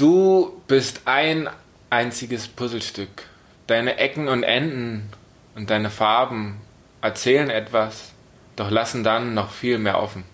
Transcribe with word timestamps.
Du 0.00 0.62
bist 0.66 1.02
ein 1.04 1.50
einziges 1.90 2.48
Puzzlestück. 2.48 3.24
Deine 3.66 3.98
Ecken 3.98 4.28
und 4.28 4.44
Enden 4.44 5.10
und 5.54 5.68
deine 5.68 5.90
Farben 5.90 6.56
erzählen 7.02 7.50
etwas, 7.50 8.12
doch 8.56 8.70
lassen 8.70 9.04
dann 9.04 9.34
noch 9.34 9.50
viel 9.50 9.76
mehr 9.76 10.02
offen. 10.02 10.24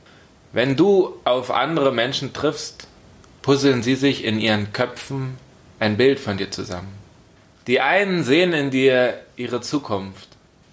Wenn 0.53 0.77
du 0.77 1.17
auf 1.25 1.51
andere 1.51 1.93
Menschen 1.93 2.33
triffst, 2.33 2.87
puzzeln 3.43 3.83
sie 3.83 3.97
sich 3.97 4.23
in 4.23 4.39
ihren 4.39 4.73
Köpfen 4.73 5.37
ein 5.81 5.97
Bild 5.97 6.21
von 6.21 6.37
dir 6.37 6.53
zusammen. 6.53 6.97
Die 7.67 7.81
einen 7.81 8.23
sehen 8.23 8.53
in 8.53 8.71
dir 8.71 9.21
ihre 9.35 9.63
Zukunft, 9.63 10.29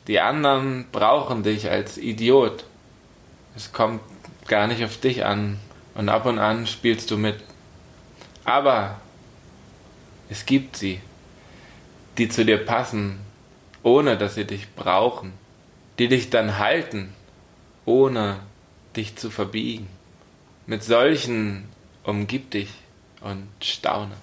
die 0.05 0.19
anderen 0.19 0.85
brauchen 0.91 1.41
dich 1.41 1.67
als 1.67 1.97
Idiot. 1.97 2.65
Es 3.55 3.73
kommt 3.73 4.01
gar 4.47 4.67
nicht 4.67 4.85
auf 4.85 4.97
dich 4.97 5.25
an 5.25 5.57
und 5.95 6.09
ab 6.09 6.27
und 6.27 6.37
an 6.37 6.67
spielst 6.67 7.09
du 7.09 7.17
mit. 7.17 7.37
Aber 8.45 8.99
es 10.29 10.45
gibt 10.45 10.77
sie, 10.77 10.99
die 12.17 12.29
zu 12.29 12.45
dir 12.45 12.63
passen, 12.63 13.19
ohne 13.83 14.17
dass 14.17 14.35
sie 14.35 14.45
dich 14.45 14.73
brauchen, 14.75 15.33
die 15.99 16.07
dich 16.07 16.29
dann 16.29 16.57
halten, 16.57 17.13
ohne 17.85 18.39
dich 18.95 19.15
zu 19.15 19.29
verbiegen. 19.29 19.87
Mit 20.65 20.83
solchen 20.83 21.65
umgib 22.03 22.51
dich 22.51 22.69
und 23.21 23.47
staune. 23.61 24.15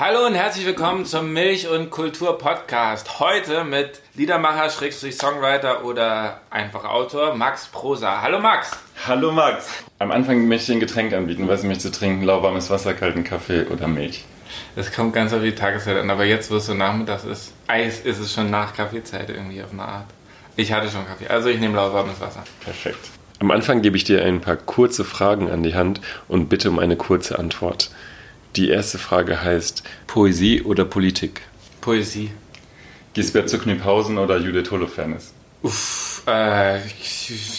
Hallo 0.00 0.26
und 0.26 0.34
herzlich 0.36 0.64
willkommen 0.64 1.06
zum 1.06 1.32
Milch- 1.32 1.66
und 1.66 1.90
Kultur-Podcast. 1.90 3.18
Heute 3.18 3.64
mit 3.64 4.00
Liedermacher, 4.14 4.70
Schrägstrich 4.70 5.16
Songwriter 5.16 5.84
oder 5.84 6.40
einfach 6.50 6.84
Autor 6.84 7.34
Max 7.34 7.66
Prosa. 7.66 8.22
Hallo 8.22 8.38
Max. 8.38 8.70
Hallo 9.08 9.32
Max. 9.32 9.68
Am 9.98 10.12
Anfang 10.12 10.46
möchte 10.46 10.70
ich 10.70 10.76
ein 10.76 10.80
Getränk 10.80 11.12
anbieten. 11.12 11.48
Was 11.48 11.64
möchtest 11.64 11.96
du 11.96 11.98
trinken? 11.98 12.22
Lauwarmes 12.22 12.70
Wasser, 12.70 12.94
kalten 12.94 13.24
Kaffee 13.24 13.64
oder 13.64 13.88
Milch? 13.88 14.24
Das 14.76 14.92
kommt 14.92 15.14
ganz 15.14 15.32
auf 15.32 15.42
die 15.42 15.56
Tageszeit 15.56 15.96
an, 15.96 16.08
aber 16.10 16.24
jetzt, 16.24 16.48
wo 16.52 16.58
es 16.58 16.66
so 16.66 16.74
nachmittags 16.74 17.24
ist, 17.24 17.52
Eis 17.66 17.98
ist 17.98 18.20
es 18.20 18.32
schon 18.32 18.52
nach 18.52 18.76
Kaffeezeit 18.76 19.28
irgendwie 19.30 19.64
auf 19.64 19.72
eine 19.72 19.82
Art. 19.82 20.06
Ich 20.54 20.72
hatte 20.72 20.88
schon 20.90 21.08
Kaffee, 21.08 21.26
also 21.26 21.48
ich 21.48 21.58
nehme 21.58 21.74
lauwarmes 21.74 22.20
Wasser. 22.20 22.44
Perfekt. 22.60 23.10
Am 23.40 23.50
Anfang 23.50 23.82
gebe 23.82 23.96
ich 23.96 24.04
dir 24.04 24.24
ein 24.24 24.40
paar 24.40 24.58
kurze 24.58 25.02
Fragen 25.04 25.50
an 25.50 25.64
die 25.64 25.74
Hand 25.74 26.00
und 26.28 26.48
bitte 26.48 26.70
um 26.70 26.78
eine 26.78 26.94
kurze 26.94 27.36
Antwort. 27.36 27.90
Die 28.56 28.70
erste 28.70 28.98
Frage 28.98 29.42
heißt 29.42 29.82
Poesie 30.06 30.62
oder 30.62 30.84
Politik? 30.84 31.42
Poesie. 31.80 32.30
Gisbert 33.14 33.48
zu 33.48 33.58
Kniphausen 33.58 34.18
oder 34.18 34.38
Judith 34.38 34.70
Holofernes? 34.70 35.32
Uff, 35.62 36.22
äh, 36.26 36.78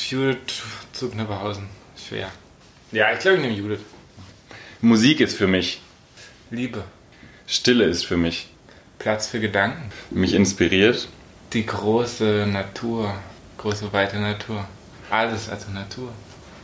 Judith 0.10 0.62
zu 0.94 1.10
Kniphausen. 1.10 1.68
Schwer. 2.08 2.32
Ja, 2.92 3.14
ich 3.14 3.20
glaube, 3.20 3.38
ich 3.38 3.44
nehme 3.44 3.56
Judith. 3.56 3.82
Musik 4.82 5.20
ist 5.20 5.38
für 5.38 5.48
mich. 5.48 5.82
Liebe. 6.52 6.84
Stille 7.48 7.86
ist 7.86 8.06
für 8.06 8.18
mich. 8.18 8.48
Platz 8.98 9.28
für 9.28 9.40
Gedanken. 9.40 9.92
Mich 10.12 10.34
inspiriert. 10.34 11.08
Die 11.54 11.66
große 11.66 12.48
Natur. 12.48 13.14
Große, 13.58 13.92
weite 13.92 14.18
Natur. 14.18 14.68
Alles 15.10 15.50
also 15.50 15.72
Natur. 15.72 16.12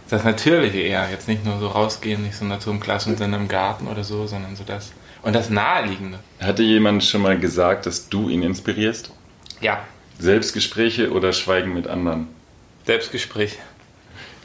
Das 0.10 0.24
Natürliche 0.24 0.80
eher. 0.80 1.10
Jetzt 1.10 1.28
nicht 1.28 1.46
nur 1.46 1.60
so 1.60 1.68
rausgehen, 1.68 2.24
nicht 2.24 2.36
so 2.36 2.72
im 2.72 2.80
klassischen 2.80 3.18
Sinne 3.18 3.38
im 3.38 3.48
Garten 3.48 3.88
oder 3.88 4.04
so, 4.04 4.28
sondern 4.28 4.56
so 4.56 4.64
das. 4.64 4.92
Und 5.24 5.34
das 5.34 5.50
Naheliegende. 5.50 6.20
Hatte 6.40 6.62
jemand 6.62 7.04
schon 7.04 7.24
mal 7.24 7.40
gesagt, 7.40 7.88
dass 7.88 8.10
du 8.10 8.30
ihn 8.30 8.44
inspirierst? 8.44 9.12
Ja. 9.62 9.84
Selbstgespräche 10.20 11.12
oder 11.12 11.34
Schweigen 11.34 11.74
mit 11.74 11.88
anderen? 11.88 12.28
Selbstgespräch. 12.86 13.58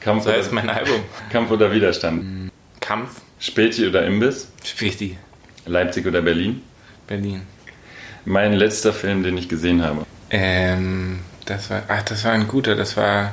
Kampf 0.01 0.25
So 0.25 0.31
oder, 0.31 0.39
heißt 0.39 0.53
mein 0.53 0.71
Album. 0.71 1.03
Kampf 1.31 1.51
oder 1.51 1.71
Widerstand? 1.73 2.51
Kampf. 2.81 3.21
Späti 3.39 3.87
oder 3.87 4.07
Imbiss? 4.07 4.49
Späti. 4.65 5.19
Leipzig 5.67 6.07
oder 6.07 6.23
Berlin? 6.23 6.63
Berlin. 7.07 7.43
Mein 8.25 8.55
letzter 8.55 8.93
Film, 8.93 9.23
den 9.23 9.37
ich 9.37 9.49
gesehen 9.49 9.83
habe. 9.83 10.07
Ähm, 10.31 11.21
das 11.45 11.69
war, 11.71 11.83
ach, 11.89 12.03
das 12.03 12.25
war 12.25 12.33
ein 12.33 12.49
guter, 12.49 12.77
das 12.77 12.97
war 12.97 13.33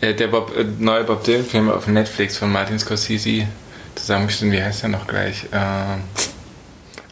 der 0.00 0.28
Bob, 0.28 0.56
äh, 0.56 0.64
neue 0.78 1.04
Bob 1.04 1.24
Dylan-Film 1.24 1.70
auf 1.70 1.86
Netflix 1.86 2.36
von 2.36 2.52
Martin 2.52 2.78
Scorsese 2.78 3.46
zusammengestellt. 3.94 4.52
Wie 4.52 4.62
heißt 4.62 4.82
der 4.82 4.90
noch 4.90 5.06
gleich? 5.06 5.46
Ähm, 5.52 6.02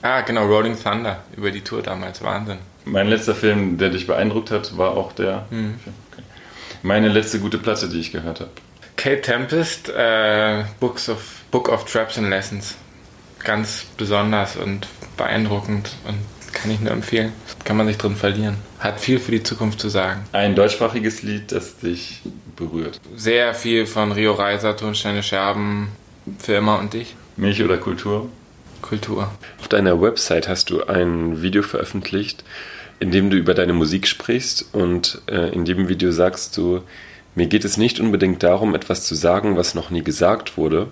ah, 0.03 0.21
genau, 0.21 0.47
Rolling 0.47 0.77
Thunder 0.81 1.25
über 1.37 1.51
die 1.51 1.63
Tour 1.63 1.83
damals. 1.83 2.23
Wahnsinn. 2.23 2.59
Mein 2.85 3.09
letzter 3.09 3.35
Film, 3.35 3.79
der 3.79 3.91
dich 3.91 4.07
beeindruckt 4.07 4.51
hat, 4.51 4.77
war 4.79 4.93
auch 4.93 5.13
der 5.13 5.47
Mhm. 5.51 5.81
Okay. 6.13 6.23
Meine 6.83 7.09
letzte 7.09 7.41
gute 7.41 7.59
Platte, 7.59 7.89
die 7.89 7.99
ich 7.99 8.13
gehört 8.13 8.41
habe. 8.41 8.51
Kate 8.97 9.21
Tempest, 9.21 9.89
äh, 9.89 10.65
Books 10.79 11.09
of, 11.09 11.19
Book 11.51 11.69
of 11.69 11.85
Traps 11.85 12.17
and 12.19 12.31
Lessons. 12.31 12.77
Ganz 13.43 13.85
besonders 13.97 14.57
und 14.57 14.87
beeindruckend 15.17 15.91
und 16.07 16.19
kann 16.57 16.71
ich 16.71 16.81
nur 16.81 16.93
empfehlen. 16.93 17.33
Kann 17.65 17.77
man 17.77 17.87
sich 17.87 17.99
drin 17.99 18.17
verlieren. 18.17 18.57
Hat 18.79 19.01
viel 19.01 19.19
für 19.19 19.31
die 19.31 19.43
Zukunft 19.43 19.79
zu 19.79 19.89
sagen. 19.89 20.25
Ein 20.33 20.55
deutschsprachiges 20.55 21.23
Lied, 21.23 21.53
das 21.53 21.79
dich 21.79 22.23
berührt. 22.57 23.01
Sehr 23.15 23.55
viel 23.55 23.87
von 23.87 24.13
Rio 24.13 24.33
Reiser, 24.33 24.77
Tonsteine 24.77 25.23
Scherben, 25.23 25.89
für 26.39 26.55
immer 26.55 26.79
und 26.79 26.95
dich. 26.95 27.15
Milch 27.37 27.63
oder 27.63 27.77
Kultur? 27.77 28.29
Kultur. 28.81 29.31
Auf 29.61 29.69
deiner 29.69 30.01
Website 30.01 30.49
hast 30.49 30.71
du 30.71 30.85
ein 30.85 31.43
Video 31.43 31.63
veröffentlicht, 31.63 32.45
in 33.01 33.11
dem 33.11 33.31
du 33.31 33.37
über 33.37 33.55
deine 33.55 33.73
Musik 33.73 34.07
sprichst 34.07 34.67
und 34.73 35.21
äh, 35.27 35.53
in 35.53 35.65
dem 35.65 35.89
Video 35.89 36.11
sagst 36.11 36.57
du, 36.57 36.83
mir 37.35 37.47
geht 37.47 37.67
es 37.67 37.77
nicht 37.77 38.01
unbedingt 38.01 38.43
darum, 38.43 38.75
etwas 38.75 39.05
zu 39.05 39.15
sagen, 39.15 39.57
was 39.57 39.75
noch 39.75 39.91
nie 39.91 40.03
gesagt 40.03 40.57
wurde, 40.57 40.89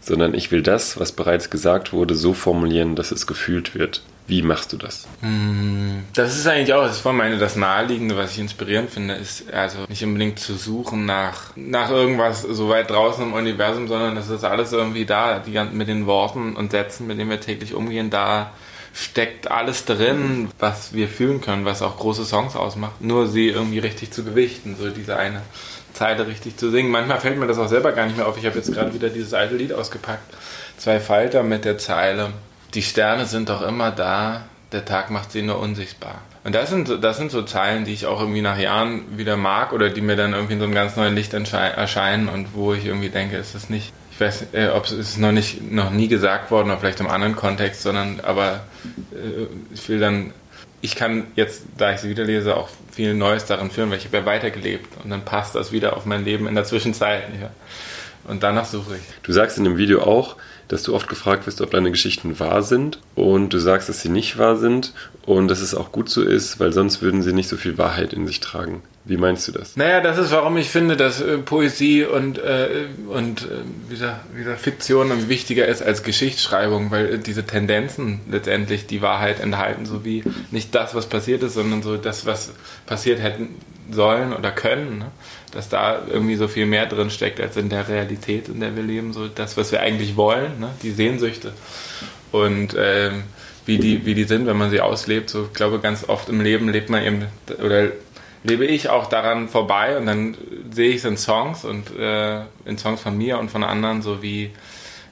sondern 0.00 0.34
ich 0.34 0.50
will 0.50 0.62
das, 0.62 0.98
was 0.98 1.12
bereits 1.12 1.50
gesagt 1.50 1.92
wurde, 1.92 2.16
so 2.16 2.34
formulieren, 2.34 2.96
dass 2.96 3.12
es 3.12 3.26
gefühlt 3.26 3.74
wird. 3.74 4.02
Wie 4.26 4.40
machst 4.40 4.72
du 4.72 4.78
das? 4.78 5.06
Das 6.14 6.34
ist 6.34 6.46
eigentlich 6.46 6.72
auch, 6.72 6.84
das 6.84 7.04
war 7.04 7.12
meine, 7.12 7.36
das 7.36 7.56
Naheliegende, 7.56 8.16
was 8.16 8.32
ich 8.32 8.38
inspirierend 8.38 8.90
finde, 8.90 9.14
ist 9.14 9.52
also 9.52 9.80
nicht 9.88 10.02
unbedingt 10.02 10.38
zu 10.38 10.54
suchen 10.54 11.04
nach, 11.04 11.54
nach 11.56 11.90
irgendwas 11.90 12.40
so 12.42 12.70
weit 12.70 12.90
draußen 12.90 13.22
im 13.22 13.34
Universum, 13.34 13.86
sondern 13.86 14.16
es 14.16 14.30
ist 14.30 14.44
alles 14.44 14.72
irgendwie 14.72 15.04
da, 15.04 15.40
die 15.40 15.58
mit 15.72 15.88
den 15.88 16.06
Worten 16.06 16.56
und 16.56 16.70
Sätzen, 16.70 17.06
mit 17.06 17.18
denen 17.18 17.28
wir 17.28 17.40
täglich 17.40 17.74
umgehen, 17.74 18.08
da 18.08 18.52
steckt 18.94 19.50
alles 19.50 19.84
drin, 19.84 20.48
was 20.58 20.94
wir 20.94 21.08
fühlen 21.08 21.40
können, 21.40 21.64
was 21.64 21.82
auch 21.82 21.98
große 21.98 22.24
Songs 22.24 22.56
ausmacht. 22.56 23.00
Nur 23.00 23.26
sie 23.26 23.48
irgendwie 23.48 23.80
richtig 23.80 24.12
zu 24.12 24.24
gewichten, 24.24 24.76
so 24.78 24.88
diese 24.88 25.16
eine 25.16 25.42
Zeile 25.92 26.26
richtig 26.26 26.56
zu 26.56 26.70
singen. 26.70 26.90
Manchmal 26.90 27.20
fällt 27.20 27.38
mir 27.38 27.46
das 27.46 27.58
auch 27.58 27.68
selber 27.68 27.92
gar 27.92 28.06
nicht 28.06 28.16
mehr 28.16 28.26
auf. 28.26 28.38
Ich 28.38 28.46
habe 28.46 28.56
jetzt 28.56 28.72
gerade 28.72 28.94
wieder 28.94 29.10
dieses 29.10 29.34
alte 29.34 29.56
Lied 29.56 29.72
ausgepackt. 29.72 30.32
Zwei 30.78 31.00
Falter 31.00 31.42
mit 31.42 31.64
der 31.64 31.76
Zeile. 31.76 32.30
Die 32.74 32.82
Sterne 32.82 33.26
sind 33.26 33.48
doch 33.48 33.62
immer 33.62 33.90
da, 33.90 34.44
der 34.72 34.84
Tag 34.84 35.10
macht 35.10 35.30
sie 35.32 35.42
nur 35.42 35.58
unsichtbar. 35.60 36.20
Und 36.42 36.54
das 36.54 36.68
sind, 36.70 36.88
so- 36.88 36.96
das 36.96 37.16
sind 37.16 37.30
so 37.30 37.42
Zeilen, 37.42 37.84
die 37.84 37.92
ich 37.92 38.06
auch 38.06 38.20
irgendwie 38.20 38.42
nach 38.42 38.58
Jahren 38.58 39.16
wieder 39.16 39.36
mag 39.36 39.72
oder 39.72 39.88
die 39.90 40.00
mir 40.00 40.16
dann 40.16 40.32
irgendwie 40.34 40.54
in 40.54 40.58
so 40.58 40.64
einem 40.66 40.74
ganz 40.74 40.96
neuen 40.96 41.14
Licht 41.14 41.32
erscheinen 41.32 42.28
und 42.28 42.54
wo 42.54 42.74
ich 42.74 42.84
irgendwie 42.84 43.08
denke, 43.08 43.36
ist 43.36 43.54
das 43.54 43.70
nicht, 43.70 43.92
ich 44.10 44.20
weiß, 44.20 44.46
äh, 44.52 44.68
ob 44.68 44.84
es 44.84 44.92
ist 44.92 45.18
noch 45.18 45.32
nicht, 45.32 45.70
noch 45.72 45.90
nie 45.90 46.08
gesagt 46.08 46.50
worden 46.50 46.70
oder 46.70 46.78
vielleicht 46.78 47.00
im 47.00 47.08
anderen 47.08 47.36
Kontext, 47.36 47.82
sondern 47.82 48.20
aber 48.20 48.60
äh, 49.12 49.46
ich 49.72 49.88
will 49.88 50.00
dann, 50.00 50.32
ich 50.82 50.96
kann 50.96 51.24
jetzt, 51.36 51.62
da 51.78 51.92
ich 51.92 52.00
sie 52.00 52.10
wieder 52.10 52.24
lese, 52.24 52.56
auch 52.56 52.68
viel 52.92 53.14
Neues 53.14 53.46
darin 53.46 53.70
führen, 53.70 53.90
weil 53.90 53.98
ich 53.98 54.04
habe 54.06 54.18
ja 54.18 54.26
weitergelebt 54.26 55.02
und 55.02 55.10
dann 55.10 55.24
passt 55.24 55.54
das 55.54 55.72
wieder 55.72 55.96
auf 55.96 56.04
mein 56.04 56.24
Leben 56.24 56.46
in 56.46 56.54
der 56.54 56.64
Zwischenzeit. 56.64 57.22
Ja. 57.40 57.50
Und 58.30 58.42
danach 58.42 58.66
suche 58.66 58.96
ich. 58.96 59.02
Du 59.22 59.32
sagst 59.32 59.56
in 59.58 59.64
dem 59.64 59.76
Video 59.78 60.02
auch, 60.02 60.36
dass 60.68 60.82
du 60.82 60.94
oft 60.94 61.08
gefragt 61.08 61.46
wirst, 61.46 61.60
ob 61.60 61.70
deine 61.70 61.90
Geschichten 61.90 62.38
wahr 62.40 62.62
sind 62.62 62.98
und 63.14 63.52
du 63.52 63.58
sagst, 63.58 63.88
dass 63.88 64.00
sie 64.00 64.08
nicht 64.08 64.38
wahr 64.38 64.56
sind 64.56 64.92
und 65.26 65.48
dass 65.48 65.60
es 65.60 65.74
auch 65.74 65.92
gut 65.92 66.08
so 66.08 66.22
ist, 66.22 66.60
weil 66.60 66.72
sonst 66.72 67.02
würden 67.02 67.22
sie 67.22 67.32
nicht 67.32 67.48
so 67.48 67.56
viel 67.56 67.78
Wahrheit 67.78 68.12
in 68.12 68.26
sich 68.26 68.40
tragen. 68.40 68.82
Wie 69.06 69.18
meinst 69.18 69.46
du 69.46 69.52
das? 69.52 69.76
Naja, 69.76 70.00
das 70.00 70.16
ist, 70.16 70.30
warum 70.30 70.56
ich 70.56 70.70
finde, 70.70 70.96
dass 70.96 71.20
äh, 71.20 71.36
Poesie 71.36 72.04
und, 72.04 72.38
äh, 72.38 72.86
und 73.08 73.42
äh, 73.42 73.90
wieder, 73.90 74.20
wieder 74.34 74.56
Fiktion 74.56 75.28
wichtiger 75.28 75.66
ist 75.66 75.82
als 75.82 76.02
Geschichtsschreibung, 76.02 76.90
weil 76.90 77.14
äh, 77.14 77.18
diese 77.18 77.44
Tendenzen 77.44 78.20
letztendlich 78.30 78.86
die 78.86 79.02
Wahrheit 79.02 79.40
enthalten, 79.40 79.84
so 79.84 80.06
wie 80.06 80.24
nicht 80.50 80.74
das, 80.74 80.94
was 80.94 81.06
passiert 81.06 81.42
ist, 81.42 81.52
sondern 81.52 81.82
so 81.82 81.98
das, 81.98 82.24
was 82.24 82.52
passiert 82.86 83.20
hätten 83.20 83.56
sollen 83.90 84.32
oder 84.32 84.50
können. 84.50 84.98
Ne? 84.98 85.06
Dass 85.52 85.68
da 85.68 86.02
irgendwie 86.08 86.36
so 86.36 86.48
viel 86.48 86.66
mehr 86.66 86.86
drin 86.86 87.10
steckt 87.10 87.40
als 87.40 87.56
in 87.56 87.68
der 87.68 87.88
Realität, 87.88 88.48
in 88.48 88.60
der 88.60 88.74
wir 88.76 88.82
leben, 88.82 89.12
so 89.12 89.28
das, 89.28 89.56
was 89.56 89.72
wir 89.72 89.80
eigentlich 89.80 90.16
wollen, 90.16 90.60
ne? 90.60 90.70
die 90.82 90.90
Sehnsüchte. 90.90 91.52
Und 92.32 92.74
ähm, 92.78 93.24
wie, 93.66 93.78
die, 93.78 94.04
wie 94.04 94.14
die 94.14 94.24
sind, 94.24 94.46
wenn 94.46 94.58
man 94.58 94.70
sie 94.70 94.80
auslebt. 94.80 95.30
So, 95.30 95.44
ich 95.44 95.54
glaube, 95.54 95.78
ganz 95.80 96.08
oft 96.08 96.28
im 96.28 96.40
Leben 96.40 96.68
lebt 96.68 96.90
man 96.90 97.02
eben, 97.02 97.26
oder 97.62 97.92
lebe 98.42 98.66
ich 98.66 98.90
auch 98.90 99.06
daran 99.06 99.48
vorbei 99.48 99.96
und 99.96 100.06
dann 100.06 100.36
sehe 100.70 100.90
ich 100.90 100.96
es 100.96 101.04
in 101.04 101.16
Songs 101.16 101.64
und 101.64 101.96
äh, 101.98 102.42
in 102.66 102.76
Songs 102.78 103.00
von 103.00 103.16
mir 103.16 103.38
und 103.38 103.50
von 103.50 103.64
anderen, 103.64 104.02
so 104.02 104.22
wie, 104.22 104.50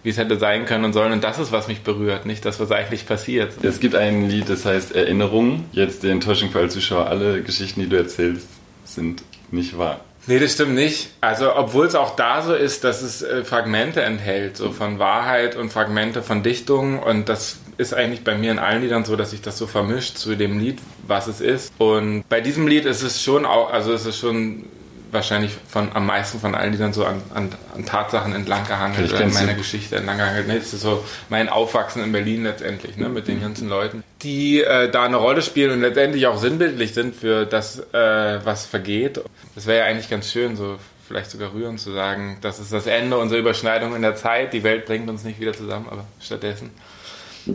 wie 0.03 0.11
es 0.11 0.19
hätte 0.19 0.39
sein 0.39 0.67
können 0.67 0.85
und 0.85 0.93
sollen. 0.93 1.13
Und 1.13 1.25
das 1.25 1.39
ist, 1.39 1.51
was 1.51 1.67
mich 1.69 1.81
berührt, 1.81 2.27
nicht 2.27 2.45
das, 2.45 2.61
was 2.61 2.71
eigentlich 2.71 3.07
passiert. 3.07 3.53
Es 3.65 3.81
gibt 3.81 3.95
ein 3.95 4.29
Lied, 4.29 4.49
das 4.49 4.67
heißt 4.67 4.95
Erinnerungen. 4.95 5.65
Jetzt 5.73 6.03
die 6.03 6.11
Enttäuschung 6.11 6.51
für 6.51 6.59
alle 6.59 6.69
Zuschauer, 6.69 7.07
alle 7.07 7.43
Geschichten, 7.43 7.81
die 7.81 7.89
du 7.89 7.97
erzählst, 7.97 8.49
sind 8.85 9.23
nicht 9.51 9.79
wahr. 9.79 10.01
Nee, 10.27 10.39
das 10.39 10.53
stimmt 10.53 10.75
nicht. 10.75 11.11
Also, 11.21 11.55
obwohl 11.55 11.87
es 11.87 11.97
auch 11.97 12.15
da 12.15 12.43
so 12.43 12.55
ist, 12.55 12.85
dass 12.85 13.03
es 13.03 13.23
äh, 13.23 13.45
Fragmente 13.45 14.03
enthält, 14.03 14.57
so 14.57 14.71
von 14.71 15.01
Wahrheit 15.01 15.57
und 15.57 15.73
Fragmente 15.73 16.23
von 16.23 16.45
Dichtung. 16.45 17.01
Und 17.01 17.29
das 17.29 17.57
ist 17.77 17.93
eigentlich 17.93 18.23
bei 18.23 18.37
mir 18.37 18.53
in 18.53 18.61
allen 18.61 18.83
Liedern 18.83 19.05
so, 19.05 19.17
dass 19.17 19.31
sich 19.31 19.43
das 19.43 19.59
so 19.59 19.67
vermischt 19.67 20.17
zu 20.17 20.37
dem 20.37 20.61
Lied, 20.61 20.79
was 21.09 21.27
es 21.27 21.41
ist. 21.41 21.73
Und 21.79 22.25
bei 22.29 22.41
diesem 22.41 22.69
Lied 22.69 22.85
ist 22.85 23.03
es 23.03 23.21
schon 23.21 23.45
auch, 23.45 23.73
also 23.73 23.93
es 23.93 24.17
schon 24.17 24.67
wahrscheinlich 25.13 25.53
von 25.69 25.95
am 25.95 26.07
meisten 26.07 26.41
von 26.41 26.55
allen 26.55 26.73
Liedern 26.73 26.93
so 26.93 27.05
an, 27.05 27.23
an, 27.35 27.51
an 27.75 27.85
Tatsachen 27.85 28.35
entlang 28.35 28.67
gehangelt 28.67 29.13
oder 29.13 29.25
an 29.25 29.33
meiner 29.35 29.55
Geschichte 29.55 29.97
entlang 29.97 30.17
gehangelt. 30.17 30.49
Nee, 30.49 30.59
das 30.59 30.73
ist 30.73 30.81
so 30.81 31.05
mein 31.29 31.49
Aufwachsen 31.49 32.03
in 32.03 32.13
Berlin 32.13 32.45
letztendlich, 32.45 32.97
ne, 32.97 33.09
mit 33.11 33.29
den 33.29 33.41
ganzen 33.41 33.69
Leuten, 33.69 34.03
die 34.23 34.63
äh, 34.63 34.91
da 34.91 35.05
eine 35.05 35.17
Rolle 35.17 35.43
spielen 35.43 35.71
und 35.71 35.81
letztendlich 35.83 36.27
auch 36.27 36.39
sinnbildlich 36.39 36.95
sind 36.95 37.15
für 37.15 37.45
das, 37.45 37.79
äh, 37.93 38.45
was 38.45 38.65
vergeht. 38.65 39.21
Das 39.55 39.67
wäre 39.67 39.81
ja 39.81 39.85
eigentlich 39.85 40.09
ganz 40.09 40.31
schön, 40.31 40.57
so 40.57 40.79
vielleicht 41.07 41.31
sogar 41.31 41.53
rührend 41.53 41.79
zu 41.79 41.93
sagen, 41.93 42.39
das 42.41 42.59
ist 42.59 42.73
das 42.73 42.87
Ende 42.87 43.19
unserer 43.19 43.39
Überschneidung 43.39 43.95
in 43.95 44.03
der 44.03 44.17
Zeit, 44.17 44.55
die 44.55 44.63
Welt 44.63 44.87
bringt 44.87 45.11
uns 45.11 45.25
nicht 45.25 45.39
wieder 45.39 45.53
zusammen, 45.53 45.89
aber 45.91 46.07
stattdessen 46.21 46.71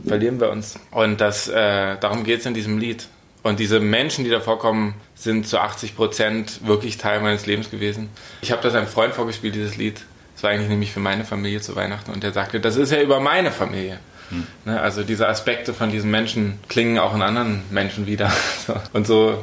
verlieren 0.06 0.40
wir 0.40 0.52
uns. 0.52 0.80
Und 0.92 1.22
das, 1.22 1.48
äh, 1.48 1.98
darum 2.00 2.24
geht 2.24 2.42
es 2.42 2.46
in 2.46 2.54
diesem 2.54 2.78
Lied. 2.78 3.08
Und 3.48 3.62
diese 3.62 3.80
Menschen, 3.80 4.26
die 4.26 4.30
da 4.30 4.42
vorkommen, 4.42 4.96
sind 5.16 5.48
zu 5.48 5.60
80 5.60 5.96
Prozent 5.96 6.68
wirklich 6.68 6.98
Teil 6.98 7.22
meines 7.22 7.46
Lebens 7.46 7.72
gewesen. 7.72 8.10
Ich 8.42 8.52
habe 8.52 8.62
das 8.62 8.76
einem 8.76 8.88
Freund 8.88 9.14
vorgespielt, 9.14 9.56
dieses 9.56 9.78
Lied. 9.78 10.02
Das 10.34 10.44
war 10.44 10.50
eigentlich 10.52 10.68
nämlich 10.68 10.92
für 10.92 11.00
meine 11.00 11.24
Familie 11.24 11.62
zu 11.62 11.78
Weihnachten. 11.78 12.12
Und 12.12 12.24
der 12.24 12.34
sagte, 12.34 12.60
das 12.60 12.76
ist 12.76 12.92
ja 12.92 13.02
über 13.02 13.22
meine 13.22 13.52
Familie. 13.52 14.00
Hm. 14.32 14.46
Ne, 14.66 14.82
also 14.82 15.02
diese 15.04 15.30
Aspekte 15.30 15.74
von 15.74 15.90
diesen 15.90 16.12
Menschen 16.12 16.60
klingen 16.68 17.00
auch 17.00 17.16
in 17.16 17.22
anderen 17.22 17.64
Menschen 17.70 18.06
wieder. 18.06 18.34
Und 18.94 19.08
so 19.08 19.42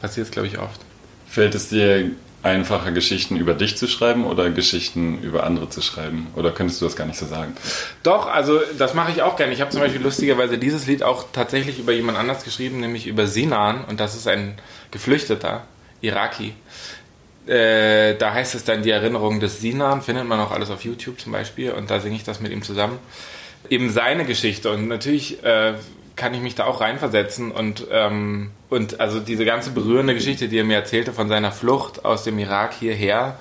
passiert 0.00 0.26
es, 0.26 0.32
glaube 0.32 0.48
ich, 0.48 0.58
oft. 0.58 0.80
Fällt 1.28 1.54
es 1.54 1.68
dir 1.68 2.10
einfacher, 2.42 2.92
Geschichten 2.92 3.36
über 3.36 3.54
dich 3.54 3.76
zu 3.76 3.86
schreiben 3.86 4.24
oder 4.24 4.50
Geschichten 4.50 5.22
über 5.22 5.44
andere 5.44 5.68
zu 5.68 5.82
schreiben? 5.82 6.28
Oder 6.36 6.52
könntest 6.52 6.80
du 6.80 6.86
das 6.86 6.96
gar 6.96 7.06
nicht 7.06 7.18
so 7.18 7.26
sagen? 7.26 7.54
Doch, 8.02 8.26
also 8.26 8.60
das 8.78 8.94
mache 8.94 9.12
ich 9.12 9.22
auch 9.22 9.36
gerne. 9.36 9.52
Ich 9.52 9.60
habe 9.60 9.70
zum 9.70 9.80
Beispiel 9.80 10.00
lustigerweise 10.00 10.56
dieses 10.56 10.86
Lied 10.86 11.02
auch 11.02 11.26
tatsächlich 11.32 11.78
über 11.78 11.92
jemand 11.92 12.16
anders 12.18 12.44
geschrieben, 12.44 12.80
nämlich 12.80 13.06
über 13.06 13.26
Sinan. 13.26 13.84
Und 13.84 14.00
das 14.00 14.14
ist 14.14 14.26
ein 14.26 14.54
Geflüchteter, 14.90 15.64
Iraki. 16.00 16.54
Äh, 17.46 18.16
da 18.16 18.32
heißt 18.32 18.54
es 18.54 18.64
dann 18.64 18.82
die 18.82 18.90
Erinnerung 18.90 19.40
des 19.40 19.60
Sinan, 19.60 20.02
findet 20.02 20.26
man 20.26 20.40
auch 20.40 20.50
alles 20.50 20.70
auf 20.70 20.84
YouTube 20.84 21.20
zum 21.20 21.32
Beispiel. 21.32 21.72
Und 21.72 21.90
da 21.90 22.00
singe 22.00 22.16
ich 22.16 22.24
das 22.24 22.40
mit 22.40 22.52
ihm 22.52 22.62
zusammen. 22.62 22.98
Eben 23.68 23.90
seine 23.90 24.24
Geschichte. 24.24 24.70
Und 24.70 24.88
natürlich 24.88 25.44
äh, 25.44 25.74
kann 26.20 26.34
ich 26.34 26.42
mich 26.42 26.54
da 26.54 26.66
auch 26.66 26.82
reinversetzen 26.82 27.50
und, 27.50 27.86
ähm, 27.90 28.50
und 28.68 29.00
also 29.00 29.20
diese 29.20 29.46
ganze 29.46 29.70
berührende 29.70 30.12
Geschichte, 30.12 30.48
die 30.48 30.58
er 30.58 30.64
mir 30.64 30.76
erzählte 30.76 31.14
von 31.14 31.30
seiner 31.30 31.50
Flucht 31.50 32.04
aus 32.04 32.24
dem 32.24 32.38
Irak 32.38 32.74
hierher, 32.78 33.38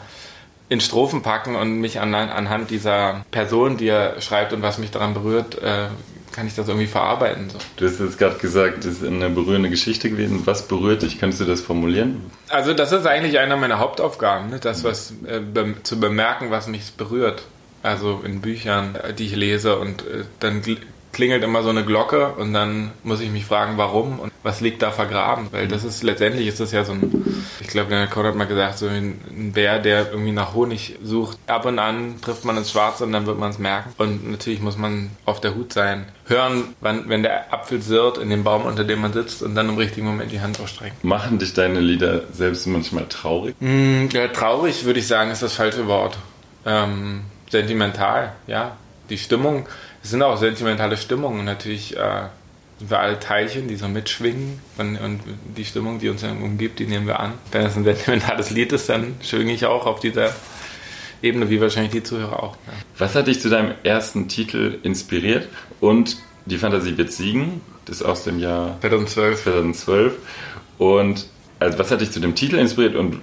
in 0.70 0.80
Strophen 0.80 1.22
packen 1.22 1.58
und 1.58 1.82
mich 1.82 2.00
an, 2.00 2.16
anhand 2.16 2.70
dieser 2.70 3.26
Person, 3.32 3.76
die 3.76 3.90
er 3.90 4.22
schreibt 4.22 4.54
und 4.54 4.62
was 4.62 4.78
mich 4.78 4.92
daran 4.92 5.14
berührt, 5.14 5.62
äh, 5.62 5.88
kann 6.32 6.48
ich 6.48 6.56
das 6.56 6.70
irgendwie 6.70 6.88
verarbeiten. 6.88 7.50
So. 7.50 7.58
Du 7.76 7.86
hast 7.86 8.00
jetzt 8.00 8.18
gerade 8.18 8.38
gesagt, 8.38 8.86
das 8.86 8.94
ist 8.94 9.04
eine 9.04 9.30
berührende 9.30 9.70
Geschichte 9.70 10.10
gewesen. 10.10 10.44
Was 10.46 10.66
berührt 10.66 11.02
dich? 11.02 11.20
Kannst 11.20 11.42
du 11.42 11.46
das 11.46 11.60
formulieren? 11.60 12.32
Also 12.48 12.74
das 12.74 12.94
ist 12.94 13.06
eigentlich 13.06 13.40
einer 13.40 13.58
meiner 13.58 13.80
Hauptaufgaben, 13.80 14.52
ne? 14.52 14.60
das 14.60 14.86
was 14.86 15.12
äh, 15.28 15.42
be 15.42 15.76
zu 15.84 16.00
bemerken, 16.00 16.50
was 16.50 16.68
mich 16.68 16.94
berührt. 16.94 17.44
Also 17.84 18.22
in 18.24 18.40
Büchern, 18.40 18.98
die 19.18 19.26
ich 19.26 19.36
lese 19.36 19.78
und 19.80 20.04
äh, 20.04 20.24
dann 20.40 20.62
klingelt 21.12 21.44
immer 21.44 21.64
so 21.64 21.70
eine 21.70 21.84
Glocke 21.84 22.34
und 22.34 22.54
dann 22.54 22.92
muss 23.04 23.22
ich 23.22 23.30
mich 23.30 23.46
fragen, 23.46 23.78
warum 23.78 24.20
und 24.20 24.32
was 24.44 24.62
liegt 24.62 24.82
da 24.82 24.92
vergraben. 24.92 25.48
Weil 25.52 25.68
das 25.68 25.84
ist 25.84 26.04
letztendlich 26.04 26.48
ist 26.48 26.60
das 26.60 26.72
ja 26.72 26.84
so 26.84 26.94
ein, 26.94 27.44
ich 27.60 27.68
glaube, 27.68 27.90
der 27.90 28.08
Code 28.08 28.30
hat 28.30 28.36
mal 28.36 28.46
gesagt, 28.46 28.78
so 28.78 28.88
ein, 28.88 29.20
ein 29.30 29.52
Bär, 29.54 29.80
der 29.80 30.12
irgendwie 30.12 30.32
nach 30.32 30.54
Honig 30.54 30.98
sucht. 31.04 31.38
Ab 31.48 31.66
und 31.66 31.80
an 31.80 32.22
trifft 32.22 32.46
man 32.46 32.58
ins 32.58 32.72
Schwarze 32.72 33.04
und 33.04 33.12
dann 33.12 33.26
wird 33.26 33.40
man 33.40 33.50
es 33.50 33.60
merken. 33.60 33.94
Und 33.98 34.30
natürlich 34.30 34.62
muss 34.62 34.78
man 34.78 35.10
auf 35.26 35.42
der 35.42 35.56
Hut 35.56 35.74
sein. 35.74 36.06
Hören, 36.28 36.76
wann, 36.80 37.10
wenn 37.10 37.24
der 37.24 37.52
Apfel 37.54 37.82
sirrt 37.82 38.18
in 38.18 38.30
dem 38.30 38.44
Baum, 38.44 38.66
unter 38.66 38.84
dem 38.84 39.02
man 39.02 39.14
sitzt 39.14 39.42
und 39.42 39.56
dann 39.56 39.68
im 39.68 39.78
richtigen 39.78 40.06
Moment 40.06 40.32
die 40.32 40.42
Hand 40.42 40.60
ausstrecken. 40.60 40.96
Machen 41.02 41.40
dich 41.40 41.54
deine 41.54 41.80
Lieder 41.80 42.24
selbst 42.32 42.68
manchmal 42.68 43.08
traurig? 43.08 43.56
Mm, 43.60 44.08
ja, 44.12 44.28
traurig 44.28 44.86
würde 44.86 45.00
ich 45.00 45.08
sagen, 45.08 45.32
ist 45.32 45.42
das 45.42 45.56
falsche 45.56 45.88
Wort. 45.88 46.18
Ähm, 46.66 47.22
sentimental, 47.50 48.34
ja. 48.48 48.78
Die 49.10 49.18
Stimmung 49.18 49.66
es 50.04 50.12
sind 50.12 50.22
auch 50.22 50.38
sentimentale 50.38 50.98
Stimmungen. 50.98 51.46
Natürlich 51.46 51.98
äh, 51.98 52.28
sind 52.80 52.90
wir 52.90 53.00
alle 53.00 53.20
Teilchen, 53.20 53.68
die 53.68 53.76
so 53.76 53.88
mitschwingen. 53.88 54.60
Und, 54.78 54.98
und, 54.98 55.22
die 55.58 55.66
Stimmung, 55.66 56.00
die 56.00 56.10
uns 56.10 56.24
umgibt, 56.24 56.80
die 56.80 56.88
nehmen 56.88 57.08
wir 57.08 57.20
an. 57.20 57.34
Wenn 57.52 57.66
es 57.66 57.76
ein 57.76 57.84
sentimentales 57.84 58.50
Lied 58.52 58.72
ist, 58.72 58.90
dann 58.90 59.16
schwinge 59.22 59.54
ich 59.54 59.66
auch 59.66 59.86
auf 59.86 60.00
dieser 60.00 60.34
Ebene, 61.22 61.50
wie 61.50 61.60
wahrscheinlich 61.60 61.92
die 61.92 62.04
Zuhörer 62.04 62.42
auch. 62.42 62.56
Ja. 62.56 62.74
Was 62.98 63.16
hat 63.16 63.28
dich 63.28 63.42
zu 63.42 63.50
deinem 63.50 63.74
ersten 63.84 64.30
Titel 64.30 64.80
inspiriert? 64.84 65.50
Und 65.82 66.18
die 66.46 66.58
Fantasie 66.58 66.98
wird 66.98 67.12
siegen, 67.12 67.62
das 67.86 67.98
ist 67.98 68.04
aus 68.04 68.24
dem 68.24 68.40
Jahr 68.40 68.78
2012. 68.82 69.44
2012. 69.44 70.14
Und 70.78 71.28
also 71.60 71.78
was 71.78 71.92
hat 71.92 72.00
dich 72.00 72.12
zu 72.12 72.22
dem 72.22 72.36
Titel 72.36 72.56
inspiriert 72.56 72.96
und 72.96 73.20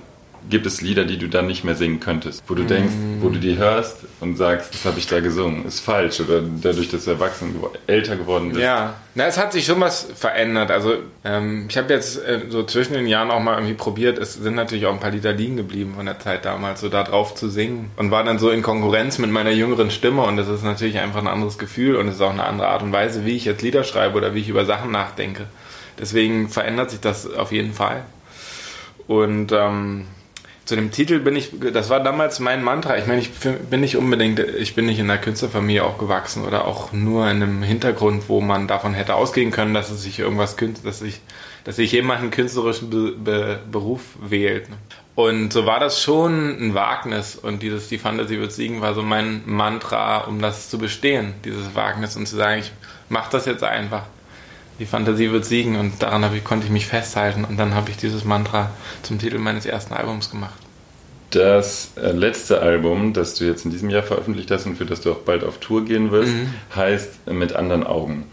gibt 0.48 0.66
es 0.66 0.80
Lieder, 0.80 1.04
die 1.04 1.18
du 1.18 1.28
dann 1.28 1.46
nicht 1.46 1.64
mehr 1.64 1.74
singen 1.74 2.00
könntest, 2.00 2.44
wo 2.46 2.54
du 2.54 2.62
mm. 2.62 2.66
denkst, 2.68 2.92
wo 3.20 3.28
du 3.28 3.38
die 3.38 3.58
hörst 3.58 3.98
und 4.20 4.36
sagst, 4.36 4.74
das 4.74 4.84
habe 4.84 4.98
ich 4.98 5.06
da 5.06 5.20
gesungen, 5.20 5.64
ist 5.66 5.80
falsch 5.80 6.20
oder 6.20 6.42
dadurch, 6.42 6.88
dass 6.88 7.04
du 7.04 7.12
erwachsen, 7.12 7.54
älter 7.86 8.16
geworden 8.16 8.50
bist. 8.50 8.60
Ja, 8.60 8.94
na, 9.14 9.26
es 9.26 9.38
hat 9.38 9.52
sich 9.52 9.64
schon 9.64 9.80
was 9.80 10.06
verändert. 10.14 10.70
Also 10.70 10.94
ähm, 11.24 11.66
ich 11.68 11.76
habe 11.76 11.92
jetzt 11.92 12.24
äh, 12.24 12.42
so 12.48 12.64
zwischen 12.64 12.94
den 12.94 13.06
Jahren 13.06 13.30
auch 13.30 13.40
mal 13.40 13.54
irgendwie 13.54 13.74
probiert, 13.74 14.18
es 14.18 14.34
sind 14.34 14.54
natürlich 14.54 14.86
auch 14.86 14.92
ein 14.92 15.00
paar 15.00 15.10
Lieder 15.10 15.32
liegen 15.32 15.56
geblieben 15.56 15.94
von 15.96 16.06
der 16.06 16.18
Zeit 16.18 16.44
damals, 16.44 16.80
so 16.80 16.88
da 16.88 17.02
drauf 17.02 17.34
zu 17.34 17.48
singen 17.48 17.90
und 17.96 18.10
war 18.10 18.24
dann 18.24 18.38
so 18.38 18.50
in 18.50 18.62
Konkurrenz 18.62 19.18
mit 19.18 19.30
meiner 19.30 19.50
jüngeren 19.50 19.90
Stimme 19.90 20.22
und 20.22 20.36
das 20.36 20.48
ist 20.48 20.62
natürlich 20.62 20.98
einfach 20.98 21.20
ein 21.20 21.28
anderes 21.28 21.58
Gefühl 21.58 21.96
und 21.96 22.08
es 22.08 22.16
ist 22.16 22.20
auch 22.20 22.30
eine 22.30 22.44
andere 22.44 22.68
Art 22.68 22.82
und 22.82 22.92
Weise, 22.92 23.24
wie 23.24 23.36
ich 23.36 23.44
jetzt 23.44 23.62
Lieder 23.62 23.84
schreibe 23.84 24.16
oder 24.16 24.34
wie 24.34 24.40
ich 24.40 24.48
über 24.48 24.64
Sachen 24.64 24.90
nachdenke. 24.90 25.46
Deswegen 25.98 26.48
verändert 26.48 26.90
sich 26.90 27.00
das 27.00 27.32
auf 27.32 27.52
jeden 27.52 27.72
Fall. 27.72 28.04
Und 29.06 29.52
ähm, 29.52 30.06
zu 30.66 30.74
dem 30.74 30.90
Titel 30.90 31.20
bin 31.20 31.36
ich, 31.36 31.52
das 31.72 31.90
war 31.90 32.00
damals 32.00 32.40
mein 32.40 32.62
Mantra. 32.62 32.98
Ich 32.98 33.06
meine, 33.06 33.20
ich 33.20 33.30
bin 33.30 33.80
nicht 33.80 33.96
unbedingt, 33.96 34.40
ich 34.40 34.74
bin 34.74 34.86
nicht 34.86 34.98
in 34.98 35.08
einer 35.08 35.20
Künstlerfamilie 35.20 35.84
aufgewachsen 35.84 36.44
oder 36.44 36.66
auch 36.66 36.92
nur 36.92 37.30
in 37.30 37.40
einem 37.40 37.62
Hintergrund, 37.62 38.28
wo 38.28 38.40
man 38.40 38.66
davon 38.66 38.92
hätte 38.92 39.14
ausgehen 39.14 39.52
können, 39.52 39.74
dass 39.74 39.90
es 39.90 40.02
sich 40.02 40.18
irgendwas, 40.18 40.56
dass 40.84 40.98
sich, 40.98 41.20
dass 41.62 41.76
sich 41.76 41.92
jemand 41.92 42.20
einen 42.20 42.30
künstlerischen 42.32 42.90
Be 42.90 43.12
Be 43.12 43.60
Beruf 43.70 44.02
wählt. 44.20 44.66
Und 45.14 45.52
so 45.52 45.66
war 45.66 45.78
das 45.78 46.02
schon 46.02 46.58
ein 46.60 46.74
Wagnis 46.74 47.36
und 47.36 47.62
dieses, 47.62 47.88
die 47.88 47.98
Fantasie 47.98 48.40
wird 48.40 48.52
siegen, 48.52 48.82
war 48.82 48.94
so 48.94 49.02
mein 49.02 49.42
Mantra, 49.46 50.24
um 50.24 50.42
das 50.42 50.68
zu 50.68 50.78
bestehen, 50.78 51.34
dieses 51.44 51.76
Wagnis 51.76 52.16
und 52.16 52.26
zu 52.26 52.34
sagen, 52.34 52.60
ich 52.60 52.72
mach 53.08 53.30
das 53.30 53.46
jetzt 53.46 53.62
einfach 53.62 54.02
die 54.78 54.86
Fantasie 54.86 55.30
wird 55.30 55.44
siegen 55.44 55.76
und 55.76 56.02
daran 56.02 56.24
ich, 56.34 56.44
konnte 56.44 56.66
ich 56.66 56.72
mich 56.72 56.86
festhalten 56.86 57.44
und 57.44 57.56
dann 57.58 57.74
habe 57.74 57.90
ich 57.90 57.96
dieses 57.96 58.24
Mantra 58.24 58.70
zum 59.02 59.18
Titel 59.18 59.38
meines 59.38 59.66
ersten 59.66 59.94
Albums 59.94 60.30
gemacht. 60.30 60.58
Das 61.30 61.90
äh, 61.96 62.12
letzte 62.12 62.60
Album, 62.60 63.12
das 63.12 63.34
du 63.34 63.44
jetzt 63.44 63.64
in 63.64 63.70
diesem 63.70 63.90
Jahr 63.90 64.02
veröffentlicht 64.02 64.50
hast 64.50 64.66
und 64.66 64.76
für 64.76 64.86
das 64.86 65.00
du 65.00 65.12
auch 65.12 65.18
bald 65.18 65.44
auf 65.44 65.58
Tour 65.58 65.84
gehen 65.84 66.10
wirst, 66.10 66.32
mhm. 66.32 66.54
heißt 66.74 67.28
Mit 67.28 67.54
anderen 67.54 67.84
Augen. 67.84 68.26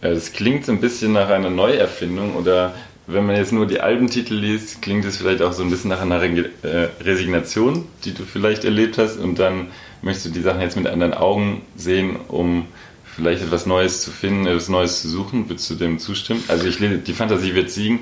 Es 0.00 0.32
klingt 0.32 0.64
so 0.64 0.72
ein 0.72 0.80
bisschen 0.80 1.12
nach 1.12 1.28
einer 1.28 1.50
Neuerfindung 1.50 2.34
oder 2.34 2.74
wenn 3.06 3.26
man 3.26 3.36
jetzt 3.36 3.52
nur 3.52 3.66
die 3.66 3.80
Albentitel 3.80 4.34
liest, 4.34 4.80
klingt 4.80 5.04
es 5.04 5.16
vielleicht 5.16 5.42
auch 5.42 5.52
so 5.52 5.62
ein 5.62 5.70
bisschen 5.70 5.90
nach 5.90 6.00
einer 6.00 6.22
äh, 6.22 6.88
Resignation, 7.00 7.86
die 8.04 8.14
du 8.14 8.24
vielleicht 8.24 8.64
erlebt 8.64 8.98
hast 8.98 9.18
und 9.18 9.38
dann 9.38 9.68
möchtest 10.02 10.26
du 10.26 10.30
die 10.30 10.40
Sachen 10.40 10.60
jetzt 10.60 10.76
mit 10.76 10.86
anderen 10.86 11.14
Augen 11.14 11.62
sehen, 11.76 12.16
um 12.28 12.66
vielleicht 13.14 13.42
etwas 13.42 13.66
Neues 13.66 14.02
zu 14.02 14.10
finden, 14.10 14.46
etwas 14.46 14.68
Neues 14.68 15.02
zu 15.02 15.08
suchen. 15.08 15.48
Würdest 15.48 15.70
du 15.70 15.74
dem 15.74 15.98
zustimmen? 15.98 16.42
Also 16.48 16.66
ich 16.66 16.78
lese, 16.78 16.98
die 16.98 17.12
Fantasie 17.12 17.54
wird 17.54 17.70
siegen, 17.70 18.00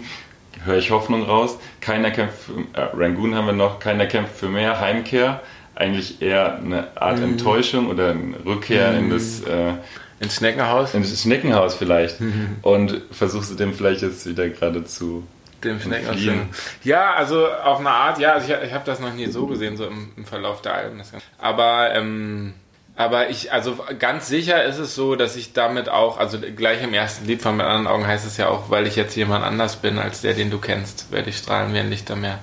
höre 0.64 0.79
ich 0.79 0.90
Hoffnung 0.90 1.25
raus. 1.25 1.59
Keiner 1.81 2.11
kämpft, 2.11 2.38
für, 2.38 2.79
äh, 2.79 2.88
Rangoon 2.95 3.35
haben 3.35 3.47
wir 3.47 3.52
noch, 3.52 3.81
keiner 3.81 4.07
kämpft 4.07 4.37
für 4.37 4.49
mehr, 4.49 4.81
Heimkehr. 4.81 5.43
Eigentlich 5.75 6.21
eher 6.21 6.59
eine 6.59 6.88
Art 7.00 7.21
mm. 7.21 7.25
Enttäuschung 7.25 7.88
oder 7.88 8.11
eine 8.11 8.45
Rückkehr 8.45 8.93
mm. 8.93 8.99
in 8.99 9.11
das... 9.11 9.40
Äh, 9.43 9.75
ins 10.21 10.37
Schneckenhaus? 10.37 10.93
Ins 10.93 11.23
Schneckenhaus 11.23 11.75
vielleicht. 11.75 12.21
Mhm. 12.21 12.57
Und 12.62 13.00
versuchst 13.11 13.50
du 13.50 13.55
dem 13.55 13.73
vielleicht 13.73 14.02
jetzt 14.02 14.26
wieder 14.26 14.50
gerade 14.50 14.85
zu 14.85 15.26
dem 15.64 15.81
Schneckenhaus. 15.81 16.19
Ja, 16.85 17.14
also 17.14 17.49
auf 17.49 17.81
eine 17.81 17.90
Art, 17.90 18.19
ja, 18.19 18.35
also 18.35 18.52
ich, 18.52 18.62
ich 18.67 18.73
habe 18.73 18.85
das 18.85 19.00
noch 19.00 19.14
nie 19.14 19.26
so 19.26 19.47
gesehen, 19.47 19.79
so 19.79 19.87
im, 19.87 20.11
im 20.17 20.26
Verlauf 20.26 20.61
der 20.61 20.75
Alben. 20.75 21.00
Aber 21.38 21.95
ähm, 21.95 22.52
aber 23.00 23.30
ich, 23.30 23.50
also 23.50 23.78
ganz 23.99 24.28
sicher 24.28 24.62
ist 24.62 24.76
es 24.76 24.95
so, 24.95 25.16
dass 25.16 25.35
ich 25.35 25.54
damit 25.54 25.88
auch, 25.88 26.19
also 26.19 26.37
gleich 26.38 26.83
im 26.83 26.92
ersten 26.92 27.25
Lied 27.25 27.40
von 27.40 27.57
mit 27.57 27.64
anderen 27.64 27.87
Augen 27.87 28.07
heißt 28.07 28.26
es 28.26 28.37
ja 28.37 28.49
auch, 28.49 28.69
weil 28.69 28.87
ich 28.87 28.95
jetzt 28.95 29.16
jemand 29.16 29.42
anders 29.42 29.76
bin 29.76 29.99
als 29.99 30.21
der, 30.21 30.35
den 30.35 30.50
du 30.50 30.59
kennst, 30.59 31.11
werde 31.11 31.30
ich 31.30 31.38
strahlen 31.38 31.73
wie 31.73 31.78
ein 31.78 31.88
Lichtermeer. 31.88 32.40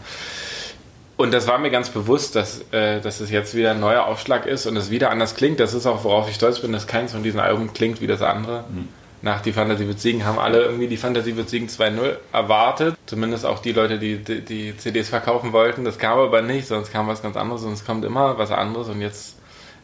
Und 1.16 1.32
das 1.32 1.48
war 1.48 1.60
mir 1.60 1.70
ganz 1.70 1.90
bewusst, 1.90 2.36
dass, 2.36 2.62
äh, 2.72 3.00
dass 3.02 3.20
es 3.20 3.30
jetzt 3.30 3.54
wieder 3.54 3.70
ein 3.70 3.80
neuer 3.80 4.06
Aufschlag 4.08 4.48
ist 4.48 4.66
und 4.66 4.76
es 4.78 4.90
wieder 4.90 5.12
anders 5.12 5.36
klingt. 5.36 5.60
Das 5.60 5.76
ist 5.76 5.86
auch, 5.86 6.04
worauf 6.04 6.28
ich 6.28 6.34
stolz 6.34 6.60
bin, 6.60 6.74
dass 6.74 6.88
keins 6.88 7.12
von 7.12 7.22
diesen 7.22 7.40
Alben 7.40 7.72
klingt 7.74 8.02
wie 8.02 8.08
das 8.08 8.24
andere. 8.24 8.64
Mhm. 8.68 8.88
nach 9.22 9.42
Die 9.42 9.54
Fantasie 9.54 9.86
wird 9.86 10.00
siegen, 10.00 10.26
haben 10.26 10.40
alle 10.40 10.64
irgendwie 10.64 10.88
Die 10.88 10.98
Fantasie 10.98 11.38
wird 11.38 11.50
siegen 11.50 11.68
2.0 11.68 12.16
erwartet. 12.34 12.96
Zumindest 13.06 13.46
auch 13.46 13.60
die 13.60 13.74
Leute, 13.74 14.00
die, 14.00 14.18
die, 14.18 14.42
die 14.42 14.76
CDs 14.76 15.10
verkaufen 15.10 15.54
wollten. 15.54 15.86
Das 15.86 16.00
kam 16.00 16.18
aber 16.18 16.42
nicht, 16.42 16.68
sonst 16.68 16.92
kam 16.92 17.08
was 17.08 17.22
ganz 17.22 17.38
anderes 17.38 17.62
und 17.62 17.74
es 17.74 17.86
kommt 17.86 18.04
immer 18.06 18.40
was 18.40 18.50
anderes 18.50 18.90
und 18.90 19.02
jetzt 19.02 19.38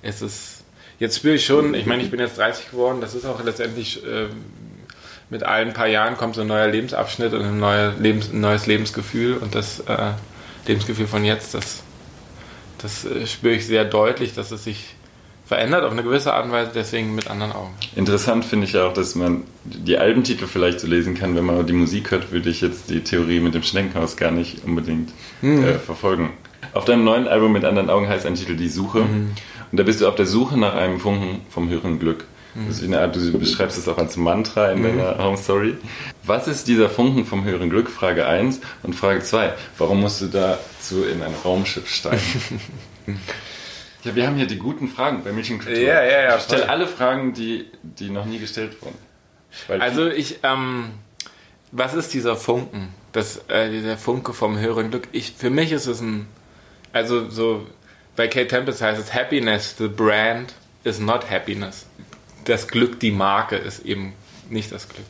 ist 0.03 0.21
es, 0.21 0.52
jetzt 1.03 1.17
spüre 1.17 1.35
ich 1.35 1.45
schon, 1.45 1.73
ich 1.73 1.85
meine, 1.85 2.01
ich 2.01 2.09
bin 2.09 2.19
jetzt 2.21 2.37
30 2.37 2.71
geworden, 2.71 3.01
das 3.01 3.13
ist 3.13 3.25
auch 3.25 3.43
letztendlich 3.43 4.03
äh, 4.05 4.27
mit 5.29 5.43
allen 5.43 5.73
paar 5.73 5.87
Jahren 5.87 6.15
kommt 6.15 6.35
so 6.35 6.41
ein 6.41 6.47
neuer 6.47 6.67
Lebensabschnitt 6.67 7.33
und 7.33 7.41
ein, 7.41 7.59
neuer 7.59 7.93
Lebens, 7.99 8.31
ein 8.31 8.39
neues 8.39 8.67
Lebensgefühl 8.67 9.35
und 9.35 9.53
das 9.53 9.81
äh, 9.81 10.11
Lebensgefühl 10.65 11.07
von 11.07 11.25
jetzt, 11.25 11.55
das, 11.55 11.83
das 12.77 13.03
äh, 13.03 13.27
spüre 13.27 13.55
ich 13.55 13.67
sehr 13.67 13.83
deutlich, 13.83 14.33
dass 14.33 14.51
es 14.51 14.63
sich 14.63 14.95
verändert 15.45 15.83
auf 15.83 15.91
eine 15.91 16.03
gewisse 16.03 16.33
Art 16.33 16.45
und 16.45 16.53
Weise, 16.53 16.71
deswegen 16.73 17.13
mit 17.15 17.29
anderen 17.29 17.51
Augen. 17.51 17.73
Interessant 17.97 18.45
finde 18.45 18.65
ich 18.65 18.77
auch, 18.77 18.93
dass 18.93 19.15
man 19.15 19.43
die 19.65 19.97
Albentitel 19.97 20.47
vielleicht 20.47 20.79
so 20.79 20.87
lesen 20.87 21.15
kann. 21.15 21.35
Wenn 21.35 21.43
man 21.43 21.67
die 21.67 21.73
Musik 21.73 22.11
hört, 22.11 22.31
würde 22.31 22.49
ich 22.49 22.61
jetzt 22.61 22.89
die 22.89 23.01
Theorie 23.01 23.41
mit 23.41 23.53
dem 23.53 23.63
Schneckenhaus 23.63 24.15
gar 24.15 24.31
nicht 24.31 24.63
unbedingt 24.63 25.11
mhm. 25.41 25.65
äh, 25.65 25.73
verfolgen. 25.79 26.29
Auf 26.71 26.85
deinem 26.85 27.03
neuen 27.03 27.27
Album 27.27 27.51
mit 27.51 27.65
anderen 27.65 27.89
Augen 27.89 28.07
heißt 28.07 28.25
ein 28.25 28.35
Titel 28.35 28.55
Die 28.55 28.69
Suche. 28.69 28.99
Mhm. 28.99 29.31
Und 29.73 29.77
da 29.77 29.83
bist 29.83 30.01
du 30.01 30.07
auf 30.07 30.13
der 30.13 30.27
Suche 30.27 30.55
nach 30.55 30.75
einem 30.75 30.99
Funken 30.99 31.41
vom 31.49 31.67
höheren 31.67 31.97
Glück. 31.97 32.25
Mhm. 32.53 32.67
Das 32.67 32.77
ist 32.77 32.83
eine 32.83 33.01
Art, 33.01 33.15
du 33.15 33.39
beschreibst 33.39 33.75
es 33.75 33.87
auch 33.87 33.97
als 33.97 34.17
Mantra 34.17 34.71
in 34.71 34.81
mhm. 34.81 34.99
deiner 34.99 35.17
Home 35.17 35.35
Story. 35.35 35.77
Was 36.21 36.47
ist 36.47 36.67
dieser 36.67 36.91
Funken 36.91 37.25
vom 37.25 37.43
höheren 37.43 37.71
Glück? 37.71 37.89
Frage 37.89 38.27
1. 38.27 38.61
Und 38.83 38.93
Frage 38.95 39.21
2. 39.21 39.51
Warum 39.79 40.01
musst 40.01 40.21
du 40.21 40.27
dazu 40.27 41.03
in 41.05 41.23
ein 41.23 41.33
Raumschiff 41.43 41.89
steigen? 41.89 42.21
Ja, 44.03 44.13
wir 44.15 44.27
haben 44.27 44.35
hier 44.35 44.47
die 44.47 44.57
guten 44.57 44.89
Fragen 44.89 45.23
bei 45.23 45.31
Milchkultur. 45.31 45.77
Ja, 45.77 46.03
ja, 46.03 46.23
ja. 46.23 46.35
Ich 46.35 46.43
stelle 46.43 46.67
alle 46.67 46.87
Fragen, 46.87 47.31
die, 47.33 47.67
die 47.83 48.09
noch 48.09 48.25
nie 48.25 48.37
gestellt 48.37 48.75
wurden. 48.81 48.97
Weil 49.67 49.81
also 49.81 50.07
ich, 50.07 50.39
ähm, 50.43 50.89
was 51.71 51.93
ist 51.93 52.13
dieser 52.13 52.35
Funken? 52.35 52.89
Das, 53.13 53.45
äh, 53.47 53.71
dieser 53.71 53.97
Funke 53.97 54.33
vom 54.33 54.59
höheren 54.59 54.89
Glück. 54.91 55.07
Ich, 55.13 55.31
für 55.31 55.49
mich 55.49 55.71
ist 55.71 55.87
es 55.87 56.01
ein, 56.01 56.27
also 56.91 57.29
so, 57.29 57.65
bei 58.15 58.27
Kate 58.27 58.47
Tempest 58.47 58.81
heißt 58.81 58.99
es 58.99 59.13
Happiness, 59.13 59.75
the 59.77 59.87
brand 59.87 60.53
is 60.83 60.99
not 60.99 61.29
happiness. 61.29 61.87
Das 62.45 62.67
Glück, 62.67 62.99
die 62.99 63.11
Marke 63.11 63.55
ist 63.55 63.85
eben 63.85 64.13
nicht 64.49 64.71
das 64.71 64.89
Glück. 64.89 65.05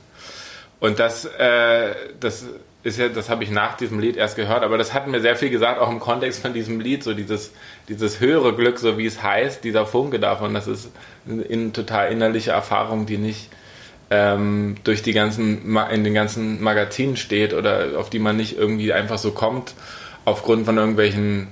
Und 0.80 1.00
das, 1.00 1.26
äh, 1.26 1.96
das 2.20 2.46
ist 2.84 3.00
ja, 3.00 3.08
das 3.08 3.30
habe 3.30 3.44
ich 3.44 3.50
nach 3.50 3.78
diesem 3.78 4.00
Lied 4.00 4.18
erst 4.18 4.36
gehört, 4.36 4.64
aber 4.64 4.78
das 4.78 4.94
hat 4.94 5.08
mir 5.08 5.22
sehr 5.22 5.38
viel 5.38 5.50
gesagt, 5.50 5.80
auch 5.80 5.90
im 5.90 6.00
Kontext 6.00 6.42
von 6.42 6.54
diesem 6.54 6.82
Lied, 6.82 7.04
so 7.04 7.14
dieses, 7.14 7.54
dieses 7.88 8.20
höhere 8.20 8.54
Glück, 8.54 8.78
so 8.78 8.98
wie 8.98 9.06
es 9.06 9.24
heißt, 9.24 9.64
dieser 9.64 9.86
Funke 9.86 10.20
davon, 10.20 10.54
das 10.54 10.68
ist 10.68 10.92
eine 11.26 11.72
total 11.72 12.12
innerliche 12.12 12.52
Erfahrung, 12.52 13.06
die 13.06 13.18
nicht 13.18 13.50
ähm, 14.10 14.76
durch 14.84 15.02
die 15.02 15.14
ganzen, 15.14 15.78
in 15.92 16.04
den 16.04 16.14
ganzen 16.14 16.62
Magazinen 16.62 17.16
steht 17.16 17.54
oder 17.54 17.98
auf 17.98 18.10
die 18.10 18.20
man 18.20 18.36
nicht 18.36 18.58
irgendwie 18.58 18.92
einfach 18.92 19.18
so 19.18 19.32
kommt, 19.32 19.74
aufgrund 20.26 20.66
von 20.66 20.78
irgendwelchen 20.78 21.48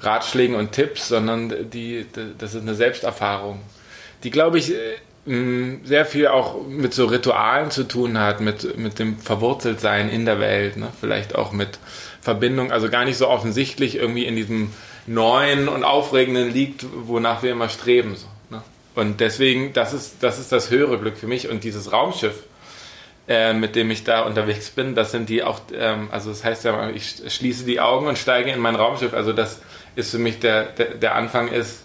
Ratschlägen 0.00 0.56
und 0.56 0.72
Tipps, 0.72 1.08
sondern 1.08 1.70
die, 1.70 2.06
das 2.38 2.54
ist 2.54 2.62
eine 2.62 2.74
Selbsterfahrung, 2.74 3.60
die, 4.22 4.30
glaube 4.30 4.58
ich, 4.58 4.72
sehr 5.26 6.04
viel 6.04 6.26
auch 6.26 6.66
mit 6.66 6.92
so 6.92 7.06
Ritualen 7.06 7.70
zu 7.70 7.84
tun 7.84 8.18
hat, 8.18 8.40
mit, 8.40 8.76
mit 8.76 8.98
dem 8.98 9.18
Verwurzeltsein 9.18 10.10
in 10.10 10.26
der 10.26 10.38
Welt, 10.38 10.76
ne? 10.76 10.88
vielleicht 11.00 11.34
auch 11.34 11.52
mit 11.52 11.78
Verbindung, 12.20 12.70
also 12.70 12.90
gar 12.90 13.06
nicht 13.06 13.16
so 13.16 13.28
offensichtlich 13.28 13.96
irgendwie 13.96 14.26
in 14.26 14.36
diesem 14.36 14.72
Neuen 15.06 15.68
und 15.68 15.82
Aufregenden 15.82 16.52
liegt, 16.52 16.84
wonach 17.06 17.42
wir 17.42 17.52
immer 17.52 17.70
streben. 17.70 18.16
So, 18.16 18.26
ne? 18.50 18.62
Und 18.94 19.20
deswegen, 19.20 19.72
das 19.72 19.94
ist, 19.94 20.22
das 20.22 20.38
ist 20.38 20.52
das 20.52 20.70
höhere 20.70 20.98
Glück 20.98 21.16
für 21.16 21.26
mich 21.26 21.48
und 21.48 21.64
dieses 21.64 21.90
Raumschiff, 21.90 22.42
äh, 23.26 23.54
mit 23.54 23.76
dem 23.76 23.90
ich 23.90 24.04
da 24.04 24.22
unterwegs 24.22 24.70
bin, 24.70 24.94
das 24.94 25.10
sind 25.10 25.30
die 25.30 25.42
auch, 25.42 25.60
ähm, 25.74 26.08
also 26.10 26.28
das 26.28 26.44
heißt 26.44 26.64
ja, 26.64 26.90
ich 26.90 27.14
schließe 27.28 27.64
die 27.64 27.80
Augen 27.80 28.06
und 28.06 28.18
steige 28.18 28.50
in 28.50 28.60
mein 28.60 28.74
Raumschiff, 28.74 29.14
also 29.14 29.32
das 29.32 29.62
ist 29.96 30.10
für 30.10 30.18
mich 30.18 30.40
der, 30.40 30.64
der, 30.64 30.94
der 30.94 31.14
Anfang 31.14 31.48
ist, 31.48 31.82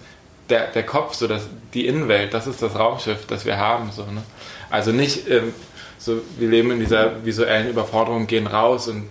der, 0.49 0.67
der 0.67 0.83
Kopf, 0.83 1.13
so 1.13 1.27
das, 1.27 1.47
die 1.73 1.85
Innenwelt, 1.85 2.33
das 2.33 2.47
ist 2.47 2.61
das 2.61 2.77
Raumschiff, 2.77 3.27
das 3.27 3.45
wir 3.45 3.57
haben. 3.57 3.91
So, 3.91 4.03
ne? 4.03 4.23
Also 4.69 4.91
nicht 4.91 5.27
ähm, 5.29 5.53
so, 5.97 6.21
wir 6.37 6.49
leben 6.49 6.71
in 6.71 6.79
dieser 6.79 7.23
visuellen 7.25 7.69
Überforderung, 7.69 8.25
gehen 8.25 8.47
raus 8.47 8.87
und 8.87 9.09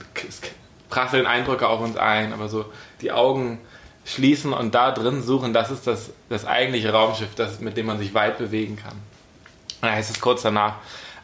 prasseln 0.89 1.27
Eindrücke 1.27 1.69
auf 1.69 1.81
uns 1.81 1.97
ein, 1.97 2.33
aber 2.33 2.49
so 2.49 2.65
die 3.01 3.13
Augen 3.13 3.61
schließen 4.05 4.53
und 4.53 4.75
da 4.75 4.91
drin 4.91 5.23
suchen, 5.23 5.53
das 5.53 5.71
ist 5.71 5.87
das, 5.87 6.11
das 6.29 6.47
eigentliche 6.47 6.93
Raumschiff, 6.93 7.35
das, 7.35 7.61
mit 7.61 7.77
dem 7.77 7.87
man 7.87 7.99
sich 7.99 8.15
weit 8.15 8.39
bewegen 8.39 8.77
kann. 8.77 8.97
Da 9.83 9.93
heißt 9.93 10.11
es 10.11 10.21
kurz 10.21 10.43
danach, 10.43 10.77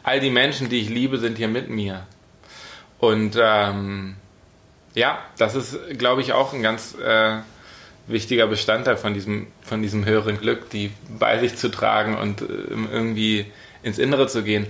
all 0.02 0.21
die 0.21 0.31
Menschen, 0.31 0.69
die 0.69 0.81
ich 0.81 0.90
liebe, 0.90 1.19
sind 1.19 1.38
hier 1.38 1.49
mit 1.49 1.71
mir. 1.71 2.07
Und 2.99 3.37
ähm, 3.40 4.16
ja, 4.95 5.19
das 5.38 5.54
ist, 5.54 5.99
glaube 5.99 6.21
ich, 6.21 6.35
auch 6.35 6.52
ein 6.52 6.62
ganz 6.62 6.95
äh, 6.95 7.38
wichtiger 8.06 8.46
Bestandteil 8.46 8.96
von 8.96 9.14
diesem, 9.14 9.46
von 9.62 9.82
diesem 9.82 10.04
höheren 10.04 10.38
Glück, 10.38 10.70
die 10.70 10.90
bei 11.18 11.38
sich 11.38 11.56
zu 11.56 11.70
tragen 11.70 12.16
und 12.16 12.42
äh, 12.42 12.44
irgendwie 12.92 13.46
ins 13.82 13.99
Innere 13.99 14.26
zu 14.26 14.42
gehen. 14.42 14.66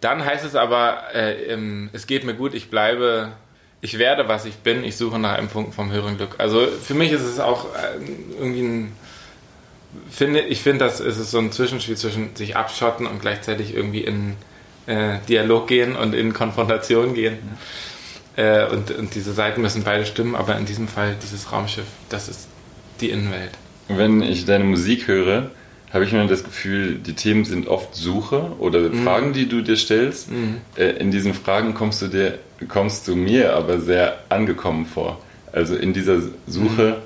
Dann 0.00 0.24
heißt 0.24 0.44
es 0.44 0.54
aber, 0.54 1.14
äh, 1.14 1.56
es 1.92 2.06
geht 2.06 2.24
mir 2.24 2.34
gut, 2.34 2.54
ich 2.54 2.70
bleibe, 2.70 3.32
ich 3.82 3.98
werde, 3.98 4.28
was 4.28 4.44
ich 4.44 4.56
bin, 4.56 4.84
ich 4.84 4.96
suche 4.96 5.18
nach 5.18 5.36
einem 5.36 5.48
Funken 5.48 5.72
vom 5.72 5.92
höheren 5.92 6.16
Glück. 6.16 6.36
Also 6.38 6.66
für 6.66 6.94
mich 6.94 7.12
ist 7.12 7.22
es 7.22 7.38
auch 7.38 7.66
äh, 7.74 7.98
irgendwie 8.38 8.62
ein, 8.62 8.92
finde, 10.10 10.40
ich 10.40 10.62
finde, 10.62 10.84
das 10.84 11.00
ist 11.00 11.30
so 11.30 11.38
ein 11.38 11.52
Zwischenspiel 11.52 11.96
zwischen 11.96 12.34
sich 12.36 12.56
abschotten 12.56 13.06
und 13.06 13.20
gleichzeitig 13.20 13.74
irgendwie 13.74 14.00
in 14.00 14.36
äh, 14.86 15.18
Dialog 15.28 15.68
gehen 15.68 15.96
und 15.96 16.14
in 16.14 16.32
Konfrontation 16.32 17.14
gehen. 17.14 17.34
Mhm. 17.34 17.58
Äh, 18.36 18.66
und, 18.66 18.90
und 18.90 19.14
diese 19.14 19.32
Seiten 19.32 19.60
müssen 19.60 19.82
beide 19.82 20.06
stimmen, 20.06 20.34
aber 20.34 20.56
in 20.56 20.66
diesem 20.66 20.88
Fall 20.88 21.16
dieses 21.22 21.52
Raumschiff, 21.52 21.86
das 22.08 22.28
ist 22.28 22.48
die 23.00 23.10
Innenwelt. 23.10 23.50
Wenn 23.88 24.22
ich 24.22 24.44
deine 24.44 24.64
Musik 24.64 25.08
höre, 25.08 25.50
habe 25.92 26.04
ich 26.04 26.12
mir 26.12 26.24
das 26.26 26.44
Gefühl, 26.44 26.94
die 26.94 27.14
Themen 27.14 27.44
sind 27.44 27.66
oft 27.66 27.94
Suche 27.94 28.52
oder 28.58 28.80
mhm. 28.80 29.02
Fragen, 29.02 29.32
die 29.32 29.48
du 29.48 29.60
dir 29.62 29.76
stellst. 29.76 30.30
Mhm. 30.30 30.58
Äh, 30.76 30.90
in 30.92 31.10
diesen 31.10 31.34
Fragen 31.34 31.74
kommst 31.74 32.00
du 32.02 32.06
dir, 32.06 32.38
kommst 32.68 33.08
du 33.08 33.16
mir 33.16 33.54
aber 33.54 33.80
sehr 33.80 34.18
angekommen 34.28 34.86
vor. 34.86 35.20
Also 35.52 35.74
in 35.74 35.92
dieser 35.92 36.20
Suche 36.46 36.98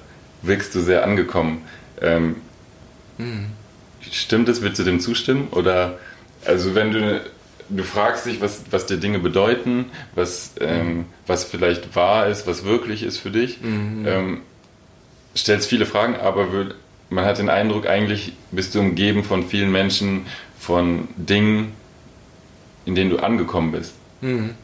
mhm. 0.43 0.47
wirkst 0.49 0.75
du 0.75 0.81
sehr 0.81 1.05
angekommen. 1.05 1.63
Ähm, 2.03 2.37
mhm. 3.17 3.47
Stimmt 4.11 4.51
es? 4.51 4.61
Willst 4.61 4.79
du 4.79 4.85
dem 4.85 5.01
zustimmen? 5.01 5.49
Oder 5.51 5.99
also 6.45 6.75
wenn 6.75 6.91
du 6.91 7.23
du 7.69 7.83
fragst 7.83 8.27
dich, 8.27 8.41
was, 8.41 8.63
was 8.71 8.87
dir 8.87 8.97
Dinge 8.97 9.19
bedeuten, 9.19 9.87
was, 10.15 10.53
ähm, 10.61 11.07
was 11.27 11.45
vielleicht 11.45 11.95
wahr 11.97 12.27
ist, 12.27 12.47
was 12.47 12.65
wirklich 12.65 13.03
ist 13.03 13.19
für 13.19 13.31
dich. 13.31 13.61
Mhm. 13.61 14.05
Ähm, 14.07 14.41
stellst 15.37 15.69
viele 15.69 15.87
Fragen, 15.87 16.17
aber 16.17 16.49
man 17.11 17.25
hat 17.25 17.39
den 17.39 17.49
Eindruck, 17.49 17.87
eigentlich 17.87 18.33
bist 18.51 18.75
du 18.75 18.81
umgeben 18.81 19.25
von 19.25 19.47
vielen 19.47 19.73
Menschen, 19.73 20.27
von 20.59 21.09
Dingen, 21.17 21.73
in 22.87 22.95
denen 22.95 23.11
du 23.11 23.19
angekommen 23.19 23.73
bist. 23.73 23.95
Mhm. 24.21 24.55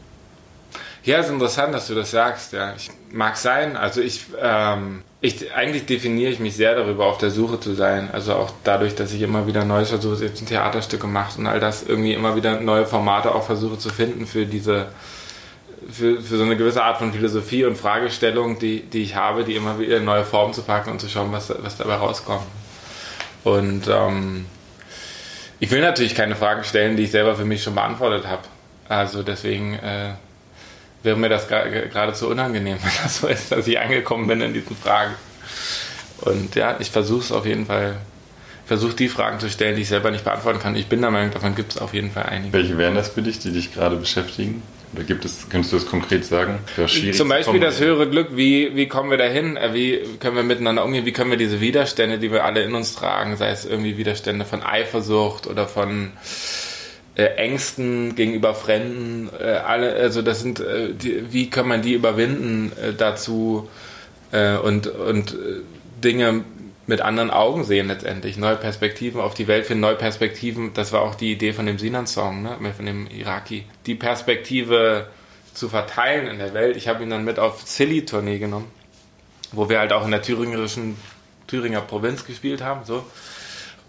Ja, 1.03 1.19
ist 1.19 1.29
interessant, 1.29 1.73
dass 1.73 1.87
du 1.87 1.95
das 1.95 2.11
sagst. 2.11 2.53
Ja, 2.53 2.73
ich, 2.75 2.91
mag 3.11 3.37
sein. 3.37 3.75
Also 3.75 4.01
ich, 4.01 4.25
ähm, 4.39 5.03
ich 5.19 5.53
eigentlich 5.53 5.85
definiere 5.85 6.31
ich 6.31 6.39
mich 6.39 6.55
sehr 6.55 6.75
darüber, 6.75 7.05
auf 7.05 7.17
der 7.17 7.31
Suche 7.31 7.59
zu 7.59 7.73
sein. 7.73 8.09
Also 8.11 8.33
auch 8.33 8.51
dadurch, 8.63 8.95
dass 8.95 9.11
ich 9.13 9.21
immer 9.21 9.47
wieder 9.47 9.65
Neues 9.65 9.89
versuche, 9.89 10.23
jetzt 10.23 10.41
ein 10.41 10.45
Theaterstück 10.45 11.01
gemacht 11.01 11.37
und 11.37 11.47
all 11.47 11.59
das 11.59 11.83
irgendwie 11.83 12.13
immer 12.13 12.35
wieder 12.35 12.59
neue 12.59 12.85
Formate 12.85 13.33
auch 13.33 13.45
versuche 13.45 13.77
zu 13.77 13.89
finden 13.89 14.27
für 14.27 14.45
diese, 14.45 14.87
für, 15.91 16.21
für 16.21 16.37
so 16.37 16.43
eine 16.43 16.55
gewisse 16.55 16.83
Art 16.83 16.97
von 16.99 17.13
Philosophie 17.13 17.65
und 17.65 17.77
Fragestellung, 17.77 18.59
die, 18.59 18.81
die 18.81 19.01
ich 19.03 19.15
habe, 19.15 19.43
die 19.43 19.55
immer 19.55 19.79
wieder 19.79 19.97
in 19.97 20.05
neue 20.05 20.23
Formen 20.23 20.53
zu 20.53 20.61
packen 20.61 20.91
und 20.91 21.01
zu 21.01 21.09
schauen, 21.09 21.31
was, 21.31 21.51
was 21.63 21.77
dabei 21.77 21.95
rauskommt. 21.95 22.45
Und 23.43 23.87
ähm, 23.87 24.45
ich 25.59 25.71
will 25.71 25.81
natürlich 25.81 26.13
keine 26.13 26.35
Fragen 26.35 26.63
stellen, 26.63 26.95
die 26.95 27.03
ich 27.03 27.11
selber 27.11 27.35
für 27.35 27.45
mich 27.45 27.63
schon 27.63 27.73
beantwortet 27.73 28.27
habe. 28.27 28.43
Also 28.87 29.23
deswegen 29.23 29.73
äh, 29.75 30.13
wäre 31.03 31.17
mir 31.17 31.29
das 31.29 31.47
geradezu 31.47 32.29
unangenehm, 32.29 32.77
wenn 32.81 32.91
das 33.03 33.17
so 33.17 33.27
ist, 33.27 33.51
dass 33.51 33.67
ich 33.67 33.79
angekommen 33.79 34.27
bin 34.27 34.41
in 34.41 34.53
diesen 34.53 34.75
Fragen. 34.75 35.15
Und 36.21 36.55
ja, 36.55 36.77
ich 36.79 36.91
versuche 36.91 37.21
es 37.21 37.31
auf 37.31 37.45
jeden 37.45 37.65
Fall, 37.65 37.97
versuche 38.65 38.95
die 38.95 39.09
Fragen 39.09 39.39
zu 39.39 39.49
stellen, 39.49 39.75
die 39.75 39.81
ich 39.81 39.89
selber 39.89 40.11
nicht 40.11 40.23
beantworten 40.23 40.59
kann. 40.59 40.75
Ich 40.75 40.87
bin 40.87 41.01
der 41.01 41.09
Meinung, 41.09 41.31
davon 41.31 41.55
gibt 41.55 41.73
es 41.73 41.77
auf 41.79 41.93
jeden 41.93 42.11
Fall 42.11 42.23
einige. 42.23 42.53
Welche 42.53 42.77
wären 42.77 42.95
das 42.95 43.09
für 43.09 43.21
dich, 43.21 43.39
die 43.39 43.51
dich 43.51 43.73
gerade 43.73 43.95
beschäftigen? 43.95 44.61
Oder 44.93 45.03
gibt 45.03 45.23
es, 45.23 45.47
könntest 45.49 45.71
du 45.71 45.77
das 45.77 45.87
konkret 45.87 46.25
sagen? 46.25 46.59
Das 46.75 46.91
Zum 47.13 47.29
Beispiel 47.29 47.61
das 47.61 47.79
höhere 47.79 48.09
Glück, 48.09 48.35
wie, 48.35 48.75
wie 48.75 48.87
kommen 48.87 49.09
wir 49.09 49.17
dahin? 49.17 49.55
Äh, 49.55 49.73
wie 49.73 50.01
können 50.19 50.35
wir 50.35 50.43
miteinander 50.43 50.83
umgehen? 50.83 51.05
Wie 51.05 51.13
können 51.13 51.31
wir 51.31 51.37
diese 51.37 51.61
Widerstände, 51.61 52.19
die 52.19 52.31
wir 52.31 52.43
alle 52.43 52.61
in 52.61 52.75
uns 52.75 52.93
tragen, 52.93 53.37
sei 53.37 53.49
es 53.51 53.65
irgendwie 53.65 53.97
Widerstände 53.97 54.43
von 54.43 54.61
Eifersucht 54.61 55.47
oder 55.47 55.67
von 55.67 56.11
äh, 57.15 57.23
Ängsten 57.23 58.15
gegenüber 58.15 58.53
Fremden, 58.53 59.29
äh, 59.37 59.43
alle, 59.43 59.93
also 59.95 60.21
das 60.21 60.41
sind, 60.41 60.59
äh, 60.59 60.93
die, 60.93 61.31
wie 61.31 61.49
kann 61.49 61.67
man 61.67 61.81
die 61.81 61.93
überwinden 61.93 62.71
äh, 62.81 62.93
dazu 62.93 63.69
äh, 64.31 64.55
und, 64.57 64.87
und 64.87 65.35
Dinge 66.03 66.43
mit 66.87 67.01
anderen 67.01 67.29
Augen 67.29 67.63
sehen 67.63 67.87
letztendlich. 67.87 68.37
Neue 68.37 68.55
Perspektiven 68.55 69.21
auf 69.21 69.33
die 69.33 69.47
Welt 69.47 69.65
finden, 69.65 69.81
neue 69.81 69.95
Perspektiven. 69.95 70.73
Das 70.73 70.91
war 70.91 71.01
auch 71.01 71.15
die 71.15 71.31
Idee 71.31 71.53
von 71.53 71.65
dem 71.65 71.77
Sinan-Song, 71.77 72.43
ne? 72.43 72.57
von 72.75 72.85
dem 72.85 73.07
Iraki. 73.07 73.65
Die 73.85 73.95
Perspektive 73.95 75.07
zu 75.53 75.69
verteilen 75.69 76.27
in 76.27 76.37
der 76.39 76.53
Welt. 76.53 76.75
Ich 76.77 76.87
habe 76.87 77.03
ihn 77.03 77.09
dann 77.09 77.23
mit 77.23 77.39
auf 77.39 77.61
Silly-Tournee 77.65 78.39
genommen, 78.39 78.67
wo 79.51 79.69
wir 79.69 79.79
halt 79.79 79.93
auch 79.93 80.05
in 80.05 80.11
der 80.11 80.21
thüringerischen 80.21 80.97
Thüringer 81.47 81.81
Provinz 81.81 82.25
gespielt 82.25 82.61
haben. 82.61 82.85
So. 82.85 83.05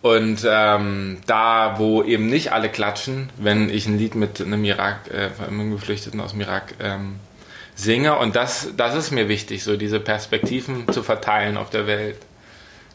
Und 0.03 0.45
ähm, 0.45 1.19
da, 1.27 1.77
wo 1.79 2.03
eben 2.03 2.27
nicht 2.27 2.53
alle 2.53 2.69
klatschen, 2.69 3.31
wenn 3.39 3.71
ich 3.71 3.87
ein 3.87 3.99
Lied 3.99 4.17
mit 4.17 4.41
einem 4.41 4.65
Irak, 4.65 5.09
äh, 5.13 5.31
einem 5.47 5.71
Geflüchteten 5.71 6.21
aus 6.21 6.33
dem 6.33 6.41
Irak 6.41 6.75
ähm, 6.81 7.21
singe. 7.77 8.19
Und 8.19 8.35
das, 8.35 8.71
das 8.77 8.97
ist 8.97 9.13
mir 9.13 9.29
wichtig, 9.29 9.63
so 9.63 9.77
diese 9.77 10.01
Perspektiven 10.01 10.93
zu 10.93 11.05
verteilen 11.05 11.57
auf 11.57 11.71
der 11.71 11.87
Welt. 11.87 12.19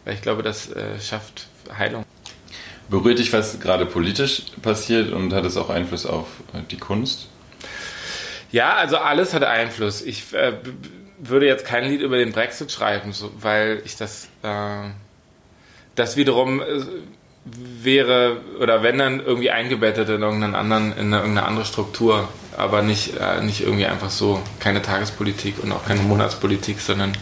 Weil 0.04 0.16
ich 0.16 0.22
glaube, 0.22 0.44
das 0.44 0.70
äh, 0.70 1.00
schafft 1.00 1.48
Heilung. 1.78 2.06
Berührt 2.90 3.20
dich, 3.20 3.32
was 3.32 3.60
gerade 3.62 3.86
politisch 3.86 4.44
passiert 4.62 5.12
und 5.12 5.34
hat 5.34 5.46
es 5.46 5.56
auch 5.56 5.70
Einfluss 5.70 6.06
auf 6.06 6.28
äh, 6.54 6.60
die 6.70 6.78
Kunst? 6.78 7.30
Ja, 8.52 8.76
also 8.76 8.98
alles 8.98 9.34
hat 9.34 9.44
Einfluss. 9.44 10.02
Ich 10.02 10.34
äh, 10.34 10.54
würde 11.18 11.48
jetzt 11.48 11.66
kein 11.66 11.86
Lied 11.86 12.02
über 12.02 12.18
den 12.18 12.32
Brexit 12.32 12.72
schreiben, 12.72 13.14
so, 13.14 13.32
weil 13.40 13.82
ich 13.86 13.96
das 13.96 14.28
äh, 14.44 14.90
das 15.98 16.16
wiederum 16.16 16.62
äh, 16.62 16.64
wäre, 17.84 18.38
oder 18.62 18.84
wenn 18.84 18.98
dann 18.98 19.20
irgendwie 19.20 19.52
eingebettet 19.52 20.08
in 20.10 20.22
irgendeinen 20.22 20.56
anderen, 20.56 20.92
in 20.94 21.08
eine, 21.08 21.18
irgendeine 21.18 21.48
andere 21.48 21.66
Struktur, 21.66 22.30
aber 22.56 22.82
nicht, 22.82 23.18
äh, 23.20 23.42
nicht 23.42 23.62
irgendwie 23.62 23.86
einfach 23.86 24.10
so, 24.10 24.42
keine 24.60 24.82
Tagespolitik 24.82 25.64
und 25.64 25.72
auch 25.72 25.86
keine 25.86 26.02
Monatspolitik, 26.02 26.80
sondern 26.80 27.14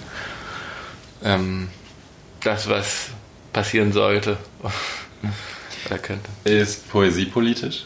ähm, 1.23 1.69
das, 2.43 2.69
was 2.69 3.09
passieren 3.53 3.93
sollte 3.93 4.37
oder 5.85 5.97
könnte. 5.97 6.29
Ist 6.43 6.89
Poesie 6.89 7.25
politisch? 7.25 7.85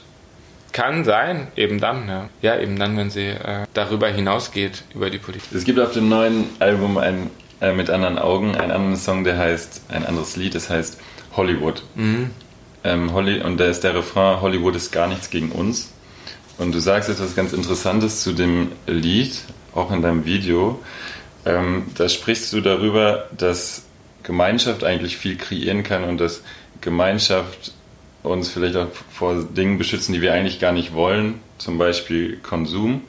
Kann 0.71 1.03
sein, 1.03 1.47
eben 1.55 1.79
dann, 1.79 2.07
ja. 2.07 2.29
Ja, 2.41 2.59
eben 2.59 2.77
dann, 2.77 2.95
wenn 2.95 3.09
sie 3.09 3.27
äh, 3.27 3.65
darüber 3.73 4.07
hinausgeht, 4.07 4.83
über 4.93 5.09
die 5.09 5.17
Politik. 5.17 5.49
Es 5.53 5.63
gibt 5.63 5.79
auf 5.79 5.93
dem 5.93 6.09
neuen 6.09 6.45
Album 6.59 6.97
ein 6.97 7.31
äh, 7.61 7.73
mit 7.73 7.89
anderen 7.89 8.17
Augen, 8.17 8.55
einen 8.55 8.71
anderen 8.71 8.97
Song, 8.97 9.23
der 9.23 9.37
heißt, 9.37 9.81
ein 9.89 10.05
anderes 10.05 10.35
Lied, 10.35 10.55
das 10.55 10.69
heißt 10.69 10.99
Hollywood. 11.35 11.83
Mhm. 11.95 12.31
Ähm, 12.83 13.13
Holly, 13.13 13.41
und 13.41 13.57
da 13.57 13.65
ist 13.65 13.83
der 13.83 13.95
Refrain, 13.95 14.41
Hollywood 14.41 14.75
ist 14.75 14.91
gar 14.91 15.07
nichts 15.07 15.29
gegen 15.29 15.51
uns. 15.51 15.91
Und 16.57 16.73
du 16.73 16.79
sagst 16.79 17.09
etwas 17.09 17.35
ganz 17.35 17.53
Interessantes 17.53 18.21
zu 18.21 18.33
dem 18.33 18.71
Lied, 18.87 19.39
auch 19.73 19.91
in 19.91 20.01
deinem 20.01 20.25
Video. 20.25 20.79
Ähm, 21.45 21.87
da 21.95 22.09
sprichst 22.09 22.51
du 22.53 22.61
darüber, 22.61 23.27
dass 23.37 23.83
Gemeinschaft 24.23 24.83
eigentlich 24.83 25.17
viel 25.17 25.37
kreieren 25.37 25.83
kann 25.83 26.03
und 26.03 26.19
dass 26.19 26.41
Gemeinschaft 26.81 27.73
uns 28.23 28.49
vielleicht 28.49 28.75
auch 28.75 28.87
vor 29.11 29.43
Dingen 29.43 29.77
beschützen, 29.77 30.13
die 30.13 30.21
wir 30.21 30.33
eigentlich 30.33 30.59
gar 30.59 30.71
nicht 30.71 30.93
wollen, 30.93 31.39
zum 31.57 31.77
Beispiel 31.77 32.37
Konsum. 32.37 33.01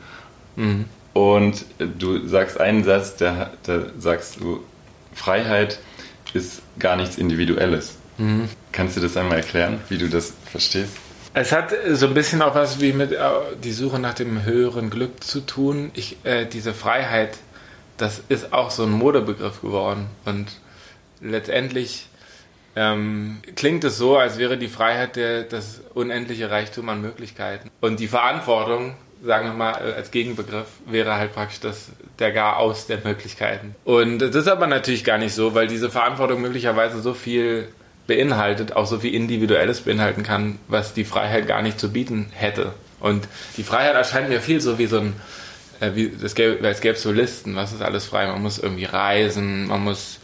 Mhm. 0.57 0.87
Und 1.13 1.65
du 1.79 2.27
sagst 2.27 2.61
einen 2.61 2.85
Satz, 2.85 3.17
da, 3.17 3.51
da 3.65 3.87
sagst 3.99 4.41
du, 4.41 4.63
Freiheit 5.15 5.81
ist 6.35 6.63
gar 6.79 6.97
nichts 6.97 7.19
Individuelles. 7.19 7.97
Mhm. 8.19 8.49
Kannst 8.73 8.97
du 8.97 9.01
das 9.01 9.17
einmal 9.17 9.39
erklären, 9.39 9.81
wie 9.89 9.99
du 9.99 10.09
das 10.09 10.33
verstehst? 10.51 10.93
Es 11.33 11.53
hat 11.53 11.73
so 11.93 12.07
ein 12.07 12.15
bisschen 12.15 12.43
auch 12.43 12.55
was 12.55 12.81
wie 12.81 12.93
mit 12.93 13.13
äh, 13.13 13.19
die 13.63 13.73
Suche 13.73 13.99
nach 13.99 14.15
dem 14.15 14.45
höheren 14.45 14.91
Glück 14.91 15.23
zu 15.23 15.41
tun. 15.41 15.91
Ich, 15.95 16.17
äh, 16.25 16.45
diese 16.47 16.75
Freiheit, 16.75 17.39
das 17.97 18.23
ist 18.29 18.53
auch 18.53 18.71
so 18.71 18.83
ein 18.85 18.91
Modebegriff 18.91 19.61
geworden. 19.61 20.07
Und 20.25 20.49
letztendlich 21.21 22.09
ähm, 22.75 23.43
klingt 23.55 23.85
es 23.85 23.97
so, 23.97 24.17
als 24.17 24.39
wäre 24.39 24.59
die 24.59 24.69
Freiheit 24.69 25.17
der, 25.17 25.45
das 25.45 25.81
unendliche 25.95 26.51
Reichtum 26.51 26.89
an 26.89 27.01
Möglichkeiten. 27.01 27.71
Und 27.81 28.01
die 28.01 28.09
Verantwortung 28.09 28.95
sagen 29.23 29.49
wir 29.49 29.55
mal, 29.55 29.75
als 29.75 30.11
Gegenbegriff 30.11 30.67
wäre 30.87 31.17
halt 31.17 31.35
praktisch 31.35 31.61
das, 31.61 31.91
der 32.19 32.33
gar 32.33 32.57
aus 32.57 32.87
der 32.87 32.99
Möglichkeiten. 33.05 33.75
Und 33.85 34.19
das 34.19 34.35
ist 34.35 34.49
aber 34.49 34.67
natürlich 34.67 35.05
gar 35.05 35.19
nicht 35.19 35.35
so, 35.35 35.55
weil 35.55 35.67
diese 35.67 35.91
Verantwortung 35.91 36.41
möglicherweise 36.41 37.01
so 37.01 37.15
viel 37.15 37.69
beinhaltet, 38.07 38.75
auch 38.75 38.87
so 38.87 38.99
viel 38.99 39.15
Individuelles 39.15 39.83
beinhalten 39.83 40.23
kann, 40.23 40.59
was 40.69 40.95
die 40.95 41.05
Freiheit 41.05 41.47
gar 41.47 41.63
nicht 41.63 41.79
zu 41.79 41.93
bieten 41.93 42.31
hätte. 42.33 42.73
Und 42.99 43.29
die 43.57 43.63
Freiheit 43.63 43.95
erscheint 43.95 44.29
mir 44.29 44.41
viel 44.41 44.61
so 44.61 44.79
wie 44.79 44.87
so 44.87 44.99
ein, 44.99 45.15
äh, 45.81 45.91
wie, 45.95 46.13
es 46.23 46.35
gäbe, 46.35 46.67
es 46.67 46.81
gäbe 46.81 46.97
so 46.97 47.13
Listen, 47.13 47.57
was 47.57 47.73
ist 47.73 47.83
alles 47.83 48.07
frei. 48.07 48.27
Man 48.27 48.43
muss 48.43 48.59
irgendwie 48.59 48.85
reisen, 48.85 49.69
man 49.69 49.85
muss 49.85 50.19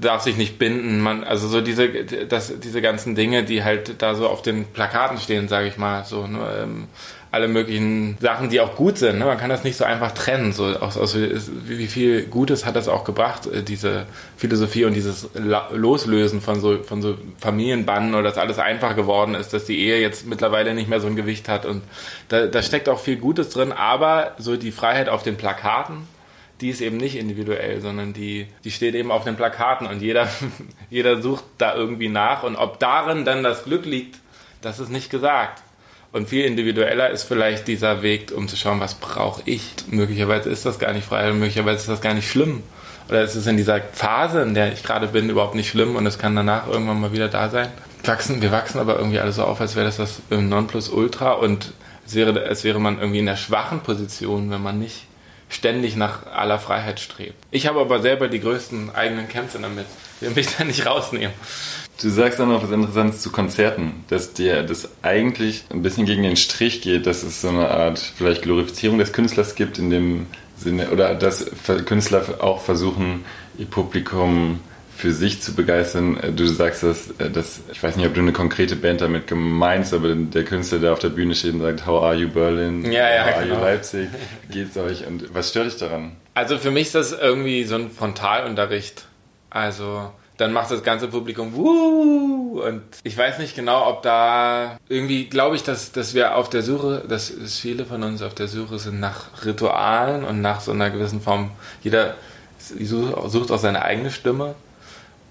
darf 0.00 0.22
sich 0.22 0.36
nicht 0.36 0.58
binden, 0.58 1.00
man, 1.00 1.24
also 1.24 1.48
so 1.48 1.60
diese, 1.60 1.88
das, 1.88 2.52
diese 2.60 2.80
ganzen 2.80 3.14
Dinge, 3.14 3.42
die 3.42 3.64
halt 3.64 4.00
da 4.00 4.14
so 4.14 4.28
auf 4.28 4.42
den 4.42 4.66
Plakaten 4.66 5.18
stehen, 5.18 5.48
sage 5.48 5.66
ich 5.66 5.78
mal, 5.78 6.04
so, 6.04 6.26
ne, 6.28 6.62
ähm, 6.62 6.88
alle 7.32 7.46
möglichen 7.46 8.16
Sachen, 8.20 8.48
die 8.48 8.60
auch 8.60 8.74
gut 8.74 8.98
sind. 8.98 9.18
Ne? 9.18 9.24
Man 9.24 9.38
kann 9.38 9.50
das 9.50 9.62
nicht 9.62 9.76
so 9.76 9.84
einfach 9.84 10.12
trennen. 10.12 10.52
So, 10.52 10.64
aus, 10.64 10.96
aus, 10.96 11.16
wie 11.16 11.86
viel 11.86 12.24
Gutes 12.24 12.66
hat 12.66 12.74
das 12.74 12.88
auch 12.88 13.04
gebracht, 13.04 13.46
äh, 13.46 13.62
diese 13.62 14.06
Philosophie 14.36 14.84
und 14.84 14.94
dieses 14.94 15.28
Loslösen 15.72 16.40
von 16.40 16.60
so, 16.60 16.82
von 16.82 17.02
so 17.02 17.16
Familienbannen 17.38 18.14
oder 18.14 18.24
dass 18.24 18.38
alles 18.38 18.58
einfach 18.58 18.96
geworden 18.96 19.34
ist, 19.34 19.52
dass 19.52 19.64
die 19.64 19.78
Ehe 19.78 20.00
jetzt 20.00 20.26
mittlerweile 20.26 20.74
nicht 20.74 20.88
mehr 20.88 21.00
so 21.00 21.06
ein 21.06 21.14
Gewicht 21.14 21.48
hat. 21.48 21.66
Und 21.66 21.82
da, 22.28 22.46
da 22.46 22.62
steckt 22.62 22.88
auch 22.88 22.98
viel 22.98 23.16
Gutes 23.16 23.50
drin, 23.50 23.70
aber 23.70 24.32
so 24.38 24.56
die 24.56 24.72
Freiheit 24.72 25.08
auf 25.08 25.22
den 25.22 25.36
Plakaten, 25.36 26.08
die 26.60 26.68
ist 26.68 26.80
eben 26.80 26.96
nicht 26.96 27.16
individuell, 27.16 27.80
sondern 27.80 28.12
die, 28.12 28.48
die 28.64 28.70
steht 28.72 28.94
eben 28.94 29.10
auf 29.12 29.24
den 29.24 29.36
Plakaten 29.36 29.86
und 29.86 30.02
jeder, 30.02 30.28
jeder 30.90 31.22
sucht 31.22 31.44
da 31.58 31.76
irgendwie 31.76 32.08
nach. 32.08 32.42
Und 32.42 32.56
ob 32.56 32.80
darin 32.80 33.24
dann 33.24 33.44
das 33.44 33.64
Glück 33.64 33.86
liegt, 33.86 34.18
das 34.62 34.80
ist 34.80 34.90
nicht 34.90 35.10
gesagt. 35.10 35.62
Und 36.12 36.28
viel 36.28 36.44
individueller 36.44 37.10
ist 37.10 37.22
vielleicht 37.22 37.68
dieser 37.68 38.02
Weg, 38.02 38.32
um 38.36 38.48
zu 38.48 38.56
schauen, 38.56 38.80
was 38.80 38.94
brauche 38.94 39.42
ich. 39.44 39.62
Möglicherweise 39.90 40.50
ist 40.50 40.66
das 40.66 40.78
gar 40.78 40.92
nicht 40.92 41.06
frei, 41.06 41.32
möglicherweise 41.32 41.78
ist 41.78 41.88
das 41.88 42.00
gar 42.00 42.14
nicht 42.14 42.28
schlimm. 42.28 42.62
Oder 43.08 43.22
ist 43.22 43.36
es 43.36 43.46
in 43.46 43.56
dieser 43.56 43.80
Phase, 43.80 44.42
in 44.42 44.54
der 44.54 44.72
ich 44.72 44.82
gerade 44.82 45.08
bin, 45.08 45.30
überhaupt 45.30 45.54
nicht 45.54 45.68
schlimm 45.68 45.96
und 45.96 46.06
es 46.06 46.18
kann 46.18 46.34
danach 46.34 46.68
irgendwann 46.68 47.00
mal 47.00 47.12
wieder 47.12 47.28
da 47.28 47.48
sein. 47.48 47.68
Wachsen, 48.04 48.40
wir 48.40 48.50
wachsen 48.50 48.80
aber 48.80 48.96
irgendwie 48.98 49.18
alle 49.18 49.32
so 49.32 49.44
auf, 49.44 49.60
als 49.60 49.76
wäre 49.76 49.86
das 49.86 49.96
das 49.98 50.22
Nonplusultra 50.30 51.32
und 51.32 51.72
es 52.06 52.14
wäre, 52.14 52.42
als 52.42 52.64
wäre 52.64 52.80
man 52.80 52.98
irgendwie 52.98 53.18
in 53.18 53.26
der 53.26 53.36
schwachen 53.36 53.80
Position, 53.80 54.50
wenn 54.50 54.62
man 54.62 54.78
nicht 54.78 55.06
ständig 55.50 55.96
nach 55.96 56.26
aller 56.26 56.58
Freiheit 56.58 57.00
strebt. 57.00 57.34
Ich 57.50 57.66
habe 57.66 57.80
aber 57.80 58.00
selber 58.00 58.28
die 58.28 58.40
größten 58.40 58.94
eigenen 58.94 59.28
Kämpfe 59.28 59.58
damit. 59.58 59.86
Will 60.20 60.30
mich 60.30 60.56
da 60.56 60.64
nicht 60.64 60.86
rausnehmen. 60.86 61.34
Du 62.00 62.08
sagst 62.08 62.40
auch 62.40 62.46
noch 62.46 62.62
was 62.62 62.70
Interessantes 62.70 63.20
zu 63.20 63.30
Konzerten, 63.30 64.04
dass 64.08 64.32
dir 64.32 64.62
das 64.62 64.88
eigentlich 65.02 65.64
ein 65.70 65.82
bisschen 65.82 66.06
gegen 66.06 66.22
den 66.22 66.36
Strich 66.36 66.80
geht, 66.80 67.06
dass 67.06 67.22
es 67.22 67.42
so 67.42 67.48
eine 67.48 67.68
Art 67.68 67.98
vielleicht 67.98 68.42
Glorifizierung 68.42 68.98
des 68.98 69.12
Künstlers 69.12 69.54
gibt 69.54 69.78
in 69.78 69.90
dem 69.90 70.26
Sinne, 70.56 70.90
oder 70.90 71.14
dass 71.14 71.46
Künstler 71.84 72.24
auch 72.40 72.60
versuchen, 72.60 73.24
ihr 73.58 73.66
Publikum 73.66 74.60
für 75.00 75.12
sich 75.12 75.40
zu 75.40 75.54
begeistern. 75.54 76.18
Du 76.36 76.46
sagst, 76.46 76.82
dass, 76.82 77.08
dass 77.32 77.60
ich 77.72 77.82
weiß 77.82 77.96
nicht, 77.96 78.06
ob 78.06 78.14
du 78.14 78.20
eine 78.20 78.32
konkrete 78.32 78.76
Band 78.76 79.00
damit 79.00 79.26
gemeinst, 79.26 79.94
aber 79.94 80.14
der 80.14 80.44
Künstler, 80.44 80.78
der 80.78 80.92
auf 80.92 80.98
der 80.98 81.08
Bühne 81.08 81.34
steht 81.34 81.54
und 81.54 81.60
sagt, 81.60 81.86
How 81.86 82.02
are 82.02 82.14
you 82.14 82.28
Berlin? 82.28 82.84
Ja, 82.90 83.08
ja, 83.12 83.24
How 83.24 83.42
genau. 83.42 83.54
are 83.54 83.60
you 83.60 83.64
Leipzig? 83.64 84.08
Geht's 84.50 84.76
euch? 84.76 85.06
Und 85.06 85.34
was 85.34 85.50
stört 85.50 85.66
dich 85.66 85.78
daran? 85.78 86.16
Also 86.34 86.58
für 86.58 86.70
mich 86.70 86.88
ist 86.88 86.94
das 86.94 87.12
irgendwie 87.12 87.64
so 87.64 87.76
ein 87.76 87.90
Frontalunterricht. 87.90 89.06
Also 89.48 90.12
dann 90.36 90.52
macht 90.52 90.70
das 90.70 90.82
ganze 90.82 91.08
Publikum 91.08 91.54
Wuh! 91.54 92.62
und 92.62 92.82
ich 93.02 93.16
weiß 93.16 93.38
nicht 93.38 93.54
genau, 93.54 93.88
ob 93.88 94.02
da 94.02 94.78
irgendwie 94.88 95.26
glaube 95.26 95.56
ich, 95.56 95.62
dass, 95.62 95.92
dass 95.92 96.14
wir 96.14 96.36
auf 96.36 96.48
der 96.48 96.62
Suche, 96.62 97.04
dass, 97.08 97.32
dass 97.36 97.58
viele 97.58 97.84
von 97.84 98.02
uns 98.02 98.22
auf 98.22 98.34
der 98.34 98.48
Suche 98.48 98.78
sind 98.78 99.00
nach 99.00 99.44
Ritualen 99.44 100.24
und 100.24 100.40
nach 100.40 100.60
so 100.60 100.72
einer 100.72 100.90
gewissen 100.90 101.20
Form. 101.20 101.50
Jeder 101.82 102.14
sucht 102.58 103.50
auch 103.50 103.58
seine 103.58 103.82
eigene 103.82 104.10
Stimme 104.10 104.54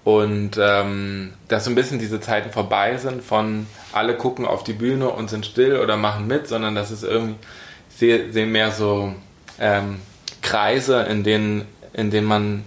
und 0.04 0.52
ähm, 0.60 1.34
dass 1.48 1.64
so 1.64 1.70
ein 1.70 1.74
bisschen 1.74 1.98
diese 1.98 2.20
Zeiten 2.20 2.50
vorbei 2.50 2.96
sind 2.96 3.22
von 3.22 3.66
alle 3.92 4.16
gucken 4.16 4.46
auf 4.46 4.64
die 4.64 4.72
Bühne 4.72 5.10
und 5.10 5.28
sind 5.28 5.44
still 5.44 5.78
oder 5.78 5.96
machen 5.96 6.26
mit, 6.26 6.48
sondern 6.48 6.74
dass 6.74 6.90
es 6.90 7.02
irgendwie 7.02 7.36
sehr, 7.88 8.32
sehr 8.32 8.46
mehr 8.46 8.70
so 8.70 9.14
ähm, 9.58 10.00
Kreise, 10.42 11.02
in 11.02 11.22
denen, 11.22 11.66
in 11.92 12.10
denen 12.10 12.26
man 12.26 12.64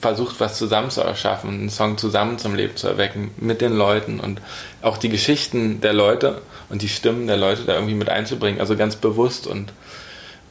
versucht, 0.00 0.40
was 0.40 0.58
zusammen 0.58 0.90
zu 0.90 1.02
erschaffen, 1.02 1.50
einen 1.50 1.70
Song 1.70 1.98
zusammen 1.98 2.38
zum 2.38 2.54
Leben 2.54 2.76
zu 2.76 2.88
erwecken 2.88 3.30
mit 3.36 3.60
den 3.60 3.72
Leuten 3.72 4.18
und 4.18 4.40
auch 4.80 4.98
die 4.98 5.10
Geschichten 5.10 5.80
der 5.80 5.92
Leute 5.92 6.42
und 6.70 6.82
die 6.82 6.88
Stimmen 6.88 7.26
der 7.26 7.36
Leute 7.36 7.62
da 7.64 7.74
irgendwie 7.74 7.94
mit 7.94 8.08
einzubringen, 8.08 8.60
also 8.60 8.76
ganz 8.76 8.96
bewusst 8.96 9.46
und, 9.46 9.72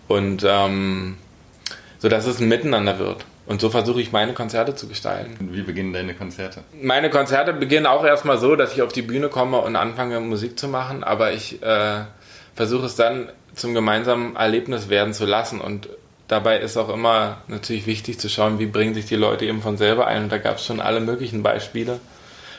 und 0.07 0.45
ähm, 0.47 1.17
so 1.99 2.09
dass 2.09 2.25
es 2.25 2.39
ein 2.39 2.47
Miteinander 2.47 2.99
wird. 2.99 3.25
Und 3.45 3.59
so 3.59 3.69
versuche 3.69 3.99
ich 3.99 4.11
meine 4.11 4.33
Konzerte 4.33 4.75
zu 4.75 4.87
gestalten. 4.87 5.35
Und 5.39 5.53
wie 5.53 5.61
beginnen 5.61 5.93
deine 5.93 6.13
Konzerte? 6.13 6.63
Meine 6.81 7.09
Konzerte 7.09 7.53
beginnen 7.53 7.85
auch 7.85 8.05
erstmal 8.05 8.37
so, 8.37 8.55
dass 8.55 8.73
ich 8.73 8.81
auf 8.81 8.93
die 8.93 9.01
Bühne 9.01 9.29
komme 9.29 9.57
und 9.57 9.75
anfange 9.75 10.19
Musik 10.19 10.59
zu 10.59 10.67
machen, 10.67 11.03
aber 11.03 11.33
ich 11.33 11.61
äh, 11.63 12.01
versuche 12.55 12.85
es 12.85 12.95
dann 12.95 13.29
zum 13.55 13.73
gemeinsamen 13.73 14.35
Erlebnis 14.35 14.89
werden 14.89 15.13
zu 15.13 15.25
lassen 15.25 15.59
und 15.59 15.89
dabei 16.31 16.59
ist 16.59 16.77
auch 16.77 16.89
immer 16.89 17.39
natürlich 17.47 17.87
wichtig 17.87 18.19
zu 18.19 18.29
schauen, 18.29 18.57
wie 18.59 18.65
bringen 18.65 18.93
sich 18.93 19.05
die 19.05 19.15
Leute 19.15 19.45
eben 19.45 19.61
von 19.61 19.75
selber 19.75 20.07
ein. 20.07 20.23
Und 20.23 20.31
da 20.31 20.37
gab 20.37 20.57
es 20.57 20.65
schon 20.65 20.79
alle 20.79 21.01
möglichen 21.01 21.43
Beispiele. 21.43 21.99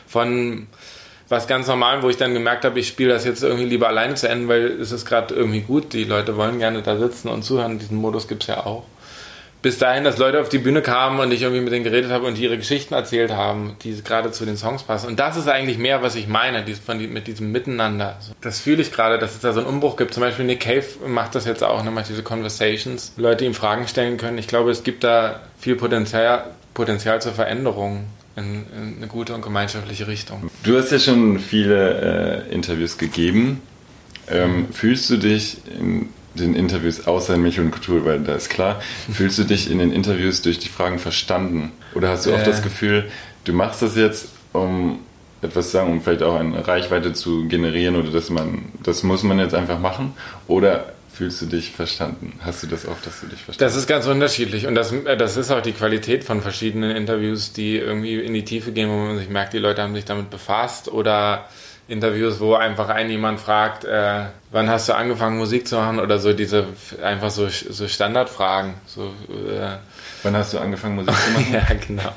Von 0.05 0.67
was 1.27 1.47
ganz 1.47 1.67
normal, 1.67 2.03
wo 2.03 2.09
ich 2.09 2.17
dann 2.17 2.33
gemerkt 2.33 2.65
habe, 2.65 2.79
ich 2.79 2.87
spiele 2.87 3.13
das 3.13 3.25
jetzt 3.25 3.41
irgendwie 3.41 3.65
lieber 3.65 3.87
alleine 3.87 4.13
zu 4.13 4.29
Ende, 4.29 4.47
weil 4.47 4.65
es 4.79 4.91
ist 4.91 5.05
gerade 5.05 5.33
irgendwie 5.33 5.61
gut. 5.61 5.93
Die 5.93 6.03
Leute 6.03 6.37
wollen 6.37 6.59
gerne 6.59 6.83
da 6.83 6.97
sitzen 6.97 7.29
und 7.29 7.41
zuhören. 7.41 7.79
Diesen 7.79 7.97
Modus 7.97 8.27
gibt 8.27 8.43
es 8.43 8.47
ja 8.47 8.63
auch 8.63 8.83
bis 9.63 9.77
dahin, 9.77 10.03
dass 10.03 10.17
Leute 10.17 10.41
auf 10.41 10.49
die 10.49 10.57
Bühne 10.57 10.81
kamen 10.81 11.21
und 11.21 11.31
ich 11.31 11.41
irgendwie 11.41 11.61
mit 11.61 11.71
denen 11.71 11.85
geredet 11.85 12.11
habe 12.11 12.27
und 12.27 12.37
die 12.37 12.43
ihre 12.43 12.57
Geschichten 12.57 12.93
erzählt 12.93 13.31
haben, 13.31 13.77
die 13.81 13.95
gerade 14.03 14.31
zu 14.31 14.45
den 14.45 14.57
Songs 14.57 14.83
passen. 14.83 15.07
Und 15.07 15.19
das 15.21 15.37
ist 15.37 15.47
eigentlich 15.47 15.77
mehr, 15.77 16.03
was 16.03 16.15
ich 16.15 16.27
meine, 16.27 16.65
von, 16.85 16.97
mit 17.11 17.27
diesem 17.27 17.53
Miteinander. 17.53 18.19
Das 18.41 18.59
fühle 18.59 18.81
ich 18.81 18.91
gerade, 18.91 19.17
dass 19.17 19.35
es 19.35 19.39
da 19.39 19.53
so 19.53 19.61
einen 19.61 19.69
Umbruch 19.69 19.95
gibt. 19.95 20.13
Zum 20.13 20.21
Beispiel 20.21 20.43
Nick 20.43 20.59
Cave 20.59 20.83
macht 21.07 21.33
das 21.33 21.45
jetzt 21.45 21.63
auch, 21.63 21.81
ne, 21.81 21.91
macht 21.91 22.09
diese 22.09 22.23
Conversations, 22.23 23.13
Leute 23.15 23.45
ihm 23.45 23.53
Fragen 23.53 23.87
stellen 23.87 24.17
können. 24.17 24.37
Ich 24.37 24.47
glaube, 24.47 24.69
es 24.69 24.83
gibt 24.83 25.05
da 25.05 25.39
viel 25.57 25.77
Potenzial, 25.77 26.43
Potenzial 26.73 27.21
zur 27.21 27.31
Veränderung. 27.31 28.05
In, 28.35 28.65
in 28.75 28.97
eine 28.97 29.07
gute 29.07 29.35
und 29.35 29.43
gemeinschaftliche 29.43 30.07
Richtung. 30.07 30.49
Du 30.63 30.75
hast 30.75 30.91
ja 30.91 30.97
schon 30.97 31.37
viele 31.37 32.47
äh, 32.49 32.51
Interviews 32.51 32.97
gegeben. 32.97 33.61
Ähm, 34.27 34.73
fühlst 34.73 35.07
du 35.11 35.17
dich 35.17 35.57
in 35.79 36.09
den 36.35 36.55
Interviews 36.55 37.07
außer 37.07 37.35
in 37.35 37.43
Michel 37.43 37.65
und 37.65 37.71
Kultur, 37.71 38.05
weil 38.05 38.19
da 38.19 38.35
ist 38.35 38.49
klar, 38.49 38.81
fühlst 39.11 39.37
du 39.37 39.43
dich 39.43 39.69
in 39.69 39.79
den 39.79 39.91
Interviews 39.91 40.41
durch 40.41 40.59
die 40.59 40.69
Fragen 40.69 40.99
verstanden? 40.99 41.71
Oder 41.93 42.09
hast 42.09 42.25
du 42.25 42.31
äh. 42.31 42.33
oft 42.33 42.47
das 42.47 42.61
Gefühl, 42.61 43.05
du 43.45 43.53
machst 43.53 43.81
das 43.81 43.95
jetzt, 43.95 44.29
um 44.51 44.99
etwas 45.41 45.67
zu 45.67 45.71
sagen, 45.73 45.91
um 45.91 46.01
vielleicht 46.01 46.23
auch 46.23 46.35
eine 46.35 46.67
Reichweite 46.67 47.13
zu 47.13 47.47
generieren 47.47 47.95
oder 47.95 48.11
dass 48.11 48.29
man, 48.29 48.65
das 48.81 49.03
muss 49.03 49.23
man 49.23 49.39
jetzt 49.39 49.53
einfach 49.53 49.79
machen? 49.79 50.13
Oder 50.47 50.93
fühlst 51.11 51.41
du 51.41 51.45
dich 51.45 51.71
verstanden? 51.71 52.39
Hast 52.41 52.63
du 52.63 52.67
das 52.67 52.87
oft, 52.87 53.05
dass 53.05 53.21
du 53.21 53.27
dich 53.27 53.39
verstanden 53.39 53.71
Das 53.71 53.75
ist 53.75 53.87
ganz 53.87 54.07
unterschiedlich 54.07 54.65
und 54.65 54.75
das, 54.75 54.91
äh, 54.91 55.17
das 55.17 55.37
ist 55.37 55.51
auch 55.51 55.61
die 55.61 55.73
Qualität 55.73 56.23
von 56.23 56.41
verschiedenen 56.41 56.95
Interviews, 56.95 57.53
die 57.53 57.77
irgendwie 57.77 58.19
in 58.19 58.33
die 58.33 58.45
Tiefe 58.45 58.71
gehen, 58.71 58.89
wo 58.89 58.95
man 58.95 59.17
sich 59.17 59.29
merkt, 59.29 59.53
die 59.53 59.59
Leute 59.59 59.83
haben 59.83 59.93
sich 59.93 60.05
damit 60.05 60.29
befasst 60.29 60.87
oder 60.87 61.47
Interviews, 61.87 62.39
wo 62.39 62.55
einfach 62.55 62.89
ein 62.89 63.09
jemand 63.09 63.39
fragt, 63.39 63.83
äh, 63.83 64.25
wann 64.51 64.69
hast 64.69 64.87
du 64.87 64.93
angefangen 64.93 65.37
Musik 65.37 65.67
zu 65.67 65.75
machen 65.75 65.99
oder 65.99 66.17
so 66.17 66.33
diese 66.33 66.67
einfach 67.03 67.29
so, 67.29 67.47
so 67.49 67.87
Standardfragen. 67.87 68.75
So, 68.85 69.07
äh, 69.29 69.77
wann 70.23 70.35
hast 70.35 70.53
du 70.53 70.59
angefangen 70.59 70.95
Musik 70.95 71.13
zu 71.13 71.31
machen? 71.31 71.53
ja, 71.53 71.65
genau. 71.85 72.13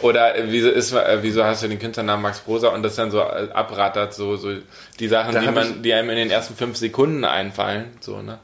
Oder 0.00 0.36
äh, 0.36 0.44
wieso, 0.46 0.70
ist, 0.70 0.92
äh, 0.92 1.18
wieso 1.20 1.44
hast 1.44 1.62
du 1.62 1.68
den 1.68 1.78
Künstlernamen 1.78 2.22
Max 2.22 2.40
Prosa 2.40 2.68
und 2.68 2.82
das 2.82 2.96
dann 2.96 3.10
so 3.10 3.20
äh, 3.20 3.48
abrattert, 3.52 4.14
so, 4.14 4.36
so 4.36 4.54
die 4.98 5.08
Sachen, 5.08 5.38
die, 5.38 5.50
man, 5.50 5.82
die 5.82 5.92
einem 5.92 6.10
in 6.10 6.16
den 6.16 6.30
ersten 6.30 6.54
fünf 6.54 6.76
Sekunden 6.76 7.24
einfallen, 7.24 7.86
so, 8.00 8.22
ne? 8.22 8.38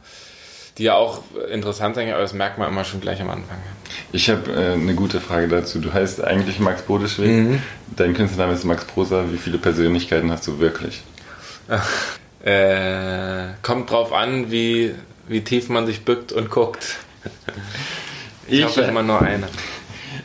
Die 0.76 0.84
ja 0.84 0.94
auch 0.94 1.22
interessant 1.50 1.94
sind, 1.94 2.10
aber 2.10 2.20
das 2.20 2.34
merkt 2.34 2.58
man 2.58 2.68
immer 2.68 2.84
schon 2.84 3.00
gleich 3.00 3.22
am 3.22 3.30
Anfang. 3.30 3.56
Ich 4.12 4.30
habe 4.30 4.52
äh, 4.52 4.72
eine 4.72 4.94
gute 4.94 5.20
Frage 5.20 5.48
dazu. 5.48 5.78
Du 5.80 5.92
heißt 5.92 6.22
eigentlich 6.22 6.58
Max 6.58 6.82
Bodeschwig. 6.82 7.28
Mhm. 7.28 7.62
Dein 7.96 8.14
Künstlername 8.14 8.54
ist 8.54 8.64
Max 8.64 8.84
Prosa. 8.84 9.24
Wie 9.30 9.38
viele 9.38 9.58
Persönlichkeiten 9.58 10.30
hast 10.30 10.46
du 10.46 10.58
wirklich? 10.58 11.02
äh, 12.44 13.48
kommt 13.62 13.90
drauf 13.90 14.12
an, 14.12 14.50
wie, 14.50 14.94
wie 15.28 15.42
tief 15.42 15.68
man 15.68 15.86
sich 15.86 16.04
bückt 16.04 16.32
und 16.32 16.50
guckt. 16.50 16.96
Ich, 18.48 18.60
ich 18.60 18.64
hoffe 18.64 18.82
immer 18.82 19.02
nur 19.02 19.20
eine. 19.20 19.48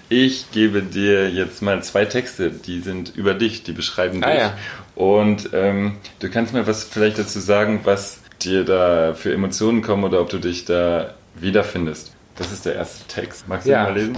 Ich 0.09 0.51
gebe 0.51 0.83
dir 0.83 1.29
jetzt 1.29 1.61
mal 1.61 1.81
zwei 1.83 2.05
Texte, 2.05 2.51
die 2.51 2.81
sind 2.81 3.15
über 3.15 3.33
dich, 3.33 3.63
die 3.63 3.71
beschreiben 3.71 4.23
ah, 4.23 4.29
dich. 4.29 4.39
Ja. 4.39 4.57
Und 4.93 5.49
ähm, 5.53 5.97
du 6.19 6.29
kannst 6.29 6.53
mir 6.53 6.67
was 6.67 6.83
vielleicht 6.83 7.17
dazu 7.17 7.39
sagen, 7.39 7.81
was 7.83 8.19
dir 8.43 8.63
da 8.63 9.15
für 9.15 9.33
Emotionen 9.33 9.81
kommen 9.81 10.03
oder 10.03 10.21
ob 10.21 10.29
du 10.29 10.37
dich 10.37 10.65
da 10.65 11.15
wiederfindest. 11.35 12.11
Das 12.35 12.51
ist 12.51 12.65
der 12.65 12.75
erste 12.75 13.07
Text. 13.07 13.47
Magst 13.47 13.67
du 13.67 13.71
ja. 13.71 13.83
mal 13.83 13.93
lesen? 13.93 14.17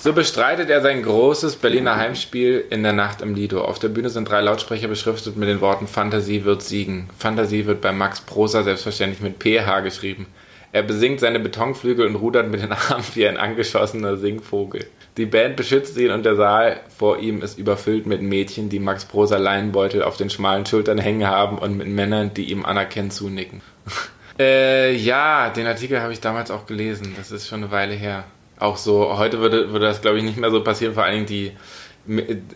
So 0.00 0.12
bestreitet 0.12 0.70
er 0.70 0.80
sein 0.80 1.02
großes 1.02 1.56
Berliner 1.56 1.96
Heimspiel 1.96 2.64
in 2.70 2.82
der 2.82 2.92
Nacht 2.92 3.20
im 3.20 3.34
Lido. 3.34 3.62
Auf 3.62 3.78
der 3.78 3.88
Bühne 3.88 4.10
sind 4.10 4.28
drei 4.28 4.40
Lautsprecher 4.40 4.88
beschriftet 4.88 5.36
mit 5.36 5.48
den 5.48 5.60
Worten 5.60 5.86
Fantasie 5.86 6.44
wird 6.44 6.62
siegen. 6.62 7.08
Fantasie 7.18 7.66
wird 7.66 7.80
bei 7.80 7.92
Max 7.92 8.20
Prosa 8.20 8.62
selbstverständlich 8.62 9.20
mit 9.20 9.42
PH 9.42 9.80
geschrieben. 9.80 10.26
Er 10.70 10.82
besingt 10.82 11.20
seine 11.20 11.40
Betonflügel 11.40 12.06
und 12.06 12.16
rudert 12.16 12.50
mit 12.50 12.62
den 12.62 12.72
Armen 12.90 13.04
wie 13.14 13.26
ein 13.26 13.38
angeschossener 13.38 14.16
Singvogel. 14.16 14.86
Die 15.16 15.26
Band 15.26 15.56
beschützt 15.56 15.96
ihn 15.96 16.12
und 16.12 16.24
der 16.24 16.36
Saal 16.36 16.80
vor 16.96 17.18
ihm 17.18 17.42
ist 17.42 17.58
überfüllt 17.58 18.06
mit 18.06 18.22
Mädchen, 18.22 18.68
die 18.68 18.78
Max 18.78 19.04
Prosa 19.04 19.36
Leinbeutel 19.36 20.02
auf 20.02 20.16
den 20.16 20.30
schmalen 20.30 20.64
Schultern 20.64 20.98
hängen 20.98 21.26
haben 21.26 21.58
und 21.58 21.76
mit 21.76 21.88
Männern, 21.88 22.32
die 22.34 22.50
ihm 22.50 22.64
anerkennend 22.64 23.12
zunicken. 23.12 23.62
Äh, 24.38 24.94
ja, 24.94 25.50
den 25.50 25.66
Artikel 25.66 26.00
habe 26.00 26.12
ich 26.12 26.20
damals 26.20 26.50
auch 26.50 26.66
gelesen. 26.66 27.14
Das 27.16 27.30
ist 27.32 27.48
schon 27.48 27.62
eine 27.62 27.72
Weile 27.72 27.94
her. 27.94 28.24
Auch 28.58 28.76
so, 28.76 29.18
heute 29.18 29.40
würde, 29.40 29.72
würde 29.72 29.86
das, 29.86 30.00
glaube 30.00 30.18
ich, 30.18 30.24
nicht 30.24 30.36
mehr 30.36 30.50
so 30.50 30.62
passieren. 30.62 30.94
Vor 30.94 31.04
allen 31.04 31.26
Dingen 31.26 31.26
die 31.26 31.52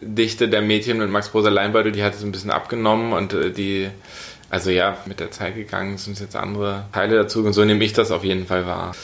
Dichte 0.01 0.49
der 0.49 0.63
Mädchen 0.63 0.99
mit 0.99 1.11
Max 1.11 1.29
Prosa 1.29 1.51
Leinbeutel, 1.51 1.93
die 1.93 2.03
hat 2.03 2.15
es 2.15 2.23
ein 2.23 2.33
bisschen 2.33 2.51
abgenommen 2.51 3.13
und 3.13 3.35
äh, 3.35 3.51
die, 3.51 3.91
also 4.49 4.71
ja, 4.71 4.97
mit 5.05 5.21
der 5.21 5.31
Zeit 5.31 5.55
gegangen 5.55 5.99
sind 5.99 6.19
jetzt 6.21 6.37
andere 6.37 6.87
Teile 6.93 7.17
dazu 7.17 7.45
und 7.45 7.53
so 7.53 7.65
nehme 7.65 7.85
ich 7.85 7.93
das 7.93 8.11
auf 8.11 8.25
jeden 8.25 8.47
Fall 8.47 8.67
wahr. 8.67 8.95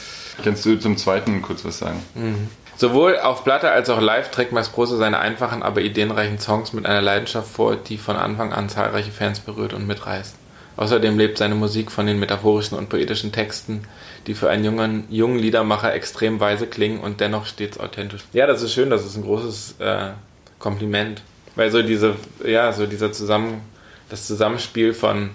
Kannst 0.43 0.65
du 0.65 0.77
zum 0.77 0.97
zweiten 0.97 1.41
kurz 1.41 1.63
was 1.65 1.77
sagen? 1.77 2.01
Mhm. 2.15 2.47
Sowohl 2.77 3.19
auf 3.19 3.43
Platte 3.43 3.69
als 3.69 3.89
auch 3.89 4.01
live 4.01 4.31
trägt 4.31 4.53
Max 4.53 4.69
Prosa 4.69 4.95
seine 4.97 5.19
einfachen, 5.19 5.61
aber 5.61 5.81
ideenreichen 5.81 6.39
Songs 6.39 6.73
mit 6.73 6.85
einer 6.85 7.01
Leidenschaft 7.01 7.51
vor, 7.51 7.75
die 7.75 7.97
von 7.97 8.15
Anfang 8.15 8.53
an 8.53 8.69
zahlreiche 8.69 9.11
Fans 9.11 9.41
berührt 9.41 9.73
und 9.73 9.85
mitreißt. 9.85 10.35
Außerdem 10.79 11.17
lebt 11.17 11.37
seine 11.37 11.55
Musik 11.55 11.91
von 11.91 12.07
den 12.07 12.19
metaphorischen 12.19 12.77
und 12.77 12.87
poetischen 12.87 13.33
Texten, 13.33 13.81
die 14.27 14.33
für 14.33 14.49
einen 14.49 14.63
jungen, 14.63 15.03
jungen 15.09 15.37
Liedermacher 15.37 15.93
extrem 15.93 16.39
weise 16.39 16.67
klingen 16.67 17.01
und 17.01 17.19
dennoch 17.19 17.47
stets 17.47 17.77
authentisch. 17.77 18.21
Ja, 18.31 18.47
das 18.47 18.61
ist 18.61 18.73
schön, 18.73 18.89
das 18.89 19.05
ist 19.05 19.17
ein 19.17 19.23
großes 19.23 19.75
äh, 19.79 20.11
Kompliment. 20.57 21.21
Weil 21.57 21.69
so 21.69 21.81
diese, 21.81 22.15
ja, 22.45 22.71
so 22.71 22.85
dieser 22.85 23.11
Zusammen, 23.11 23.59
das 24.07 24.25
Zusammenspiel 24.25 24.93
von 24.93 25.31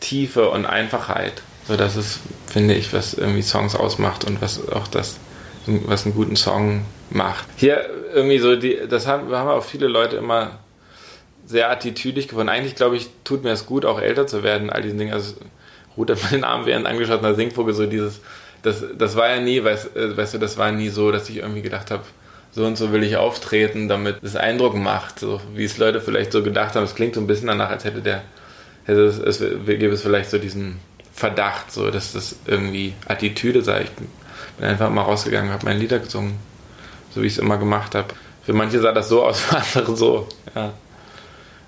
Tiefe 0.00 0.50
und 0.50 0.66
Einfachheit, 0.66 1.42
so 1.68 1.76
das 1.76 1.94
ist, 1.94 2.18
finde 2.48 2.74
ich, 2.74 2.92
was 2.92 3.14
irgendwie 3.14 3.42
Songs 3.42 3.76
ausmacht 3.76 4.24
und 4.24 4.42
was 4.42 4.68
auch 4.68 4.88
das, 4.88 5.18
was 5.66 6.06
einen 6.06 6.14
guten 6.16 6.34
Song 6.34 6.84
macht. 7.08 7.46
Hier 7.54 7.88
irgendwie 8.12 8.38
so, 8.38 8.56
die, 8.56 8.80
das 8.88 9.06
haben, 9.06 9.32
haben 9.32 9.48
auch 9.48 9.62
viele 9.62 9.86
Leute 9.86 10.16
immer 10.16 10.58
sehr 11.46 11.70
attitüdig 11.70 12.28
geworden. 12.28 12.48
Eigentlich, 12.48 12.74
glaube 12.74 12.96
ich, 12.96 13.08
tut 13.24 13.44
mir 13.44 13.50
es 13.50 13.66
gut, 13.66 13.84
auch 13.84 14.00
älter 14.00 14.26
zu 14.26 14.42
werden, 14.42 14.70
all 14.70 14.82
diesen 14.82 14.98
Dingen. 14.98 15.12
Also, 15.12 15.34
rudert 15.96 16.22
man 16.22 16.32
den 16.32 16.44
Arm 16.44 16.66
während 16.66 16.86
angeschottener 16.86 17.34
Singvogel, 17.34 17.74
so 17.74 17.86
dieses, 17.86 18.20
das, 18.62 18.82
das 18.96 19.16
war 19.16 19.28
ja 19.28 19.40
nie, 19.40 19.62
weißt, 19.62 19.96
äh, 19.96 20.16
weißt 20.16 20.34
du, 20.34 20.38
das 20.38 20.58
war 20.58 20.72
nie 20.72 20.88
so, 20.88 21.12
dass 21.12 21.28
ich 21.28 21.38
irgendwie 21.38 21.62
gedacht 21.62 21.90
habe, 21.90 22.02
so 22.52 22.64
und 22.64 22.76
so 22.76 22.92
will 22.92 23.02
ich 23.02 23.16
auftreten, 23.16 23.88
damit 23.88 24.22
es 24.22 24.36
Eindruck 24.36 24.76
macht, 24.76 25.18
so 25.18 25.40
wie 25.54 25.64
es 25.64 25.78
Leute 25.78 26.00
vielleicht 26.00 26.32
so 26.32 26.42
gedacht 26.42 26.76
haben. 26.76 26.84
Es 26.84 26.94
klingt 26.94 27.14
so 27.14 27.20
ein 27.20 27.26
bisschen 27.26 27.48
danach, 27.48 27.70
als 27.70 27.84
hätte 27.84 28.00
der, 28.00 28.22
hätte 28.84 29.04
es, 29.04 29.18
es 29.18 29.40
gäbe 29.40 29.92
es 29.92 30.02
vielleicht 30.02 30.30
so 30.30 30.38
diesen 30.38 30.78
Verdacht, 31.12 31.72
so 31.72 31.90
dass 31.90 32.12
das 32.12 32.36
irgendwie 32.46 32.94
Attitüde 33.06 33.62
sei. 33.62 33.82
Ich 33.82 33.90
bin, 33.90 34.06
bin 34.58 34.68
einfach 34.68 34.90
mal 34.90 35.02
rausgegangen, 35.02 35.52
habe 35.52 35.66
meine 35.66 35.80
Lieder 35.80 35.98
gesungen, 35.98 36.36
so 37.12 37.22
wie 37.22 37.26
ich 37.26 37.34
es 37.34 37.38
immer 37.38 37.58
gemacht 37.58 37.94
habe. 37.94 38.08
Für 38.44 38.52
manche 38.52 38.80
sah 38.80 38.92
das 38.92 39.08
so 39.08 39.24
aus, 39.24 39.40
für 39.40 39.56
andere 39.56 39.96
so. 39.96 40.28
Ja. 40.54 40.72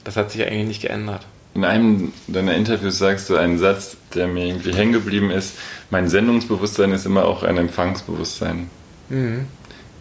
Das 0.06 0.16
hat 0.16 0.30
sich 0.30 0.46
eigentlich 0.46 0.68
nicht 0.68 0.82
geändert. 0.82 1.26
In 1.54 1.64
einem 1.64 2.12
deiner 2.28 2.54
Interviews 2.54 2.98
sagst 2.98 3.28
du 3.28 3.34
einen 3.34 3.58
Satz, 3.58 3.96
der 4.14 4.28
mir 4.28 4.44
irgendwie 4.46 4.72
hängen 4.72 4.92
geblieben 4.92 5.30
ist. 5.32 5.56
Mein 5.90 6.08
Sendungsbewusstsein 6.08 6.92
ist 6.92 7.06
immer 7.06 7.24
auch 7.24 7.42
ein 7.42 7.56
Empfangsbewusstsein. 7.56 8.70
Mhm. 9.08 9.46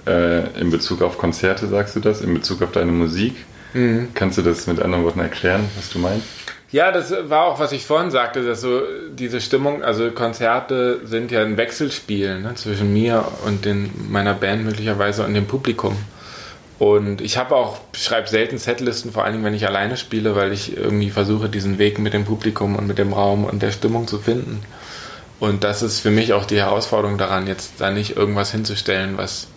Äh, 0.06 0.60
in 0.60 0.70
Bezug 0.70 1.02
auf 1.02 1.18
Konzerte 1.18 1.66
sagst 1.68 1.96
du 1.96 2.02
das, 2.02 2.22
in 2.22 2.36
Bezug 2.36 2.62
auf 2.62 2.72
deine 2.72 2.92
Musik. 2.92 3.34
Mhm. 3.74 4.10
Kannst 4.14 4.38
du 4.38 4.44
das 4.44 4.68
mit 4.68 4.80
anderen 4.80 5.06
Worten 5.06 5.22
erklären, 5.22 5.66
was 5.76 5.90
du 5.90 5.98
meinst? 5.98 6.28
Ja, 6.72 6.92
das 6.92 7.12
war 7.30 7.46
auch, 7.46 7.60
was 7.60 7.72
ich 7.72 7.86
vorhin 7.86 8.12
sagte, 8.12 8.46
dass 8.46 8.62
so 8.62 8.82
diese 9.12 9.42
Stimmung, 9.42 9.82
also 9.82 10.12
Konzerte 10.12 11.00
sind 11.06 11.32
ja 11.32 11.42
ein 11.42 11.58
Wechselspiel 11.58 12.42
ne, 12.42 12.54
zwischen 12.56 12.94
mir 12.94 13.26
und 13.46 13.66
den, 13.66 13.90
meiner 14.10 14.36
Band 14.36 14.66
möglicherweise 14.66 15.24
und 15.24 15.34
dem 15.34 15.48
Publikum. 15.48 15.98
Und 16.78 17.22
ich 17.22 17.38
habe 17.38 17.56
auch, 17.56 17.78
schreibe 17.94 18.28
selten 18.28 18.58
Setlisten, 18.58 19.12
vor 19.12 19.24
allen 19.24 19.34
Dingen, 19.34 19.46
wenn 19.46 19.54
ich 19.54 19.66
alleine 19.66 19.96
spiele, 19.96 20.36
weil 20.36 20.52
ich 20.52 20.76
irgendwie 20.76 21.10
versuche, 21.10 21.48
diesen 21.48 21.78
Weg 21.78 22.00
mit 22.00 22.14
dem 22.14 22.26
Publikum 22.26 22.76
und 22.76 22.86
mit 22.86 22.98
dem 22.98 23.14
Raum 23.14 23.46
und 23.46 23.62
der 23.62 23.72
Stimmung 23.72 24.08
zu 24.08 24.20
finden. 24.20 24.62
Und 25.40 25.64
das 25.64 25.82
ist 25.82 26.00
für 26.00 26.12
mich 26.12 26.34
auch 26.34 26.46
die 26.46 26.58
Herausforderung 26.58 27.18
daran, 27.18 27.48
jetzt 27.48 27.74
da 27.80 27.92
nicht 27.92 28.18
irgendwas 28.18 28.52
hinzustellen, 28.52 29.18
was, 29.18 29.48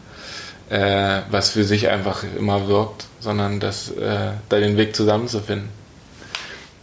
äh, 0.71 1.21
was 1.31 1.51
für 1.51 1.65
sich 1.65 1.89
einfach 1.89 2.25
immer 2.39 2.69
wirkt, 2.69 3.07
sondern 3.21 3.59
das, 3.59 3.91
äh, 3.91 4.33
da 4.49 4.61
den 4.61 4.77
Weg 4.77 4.95
zusammenzufinden. 4.95 5.71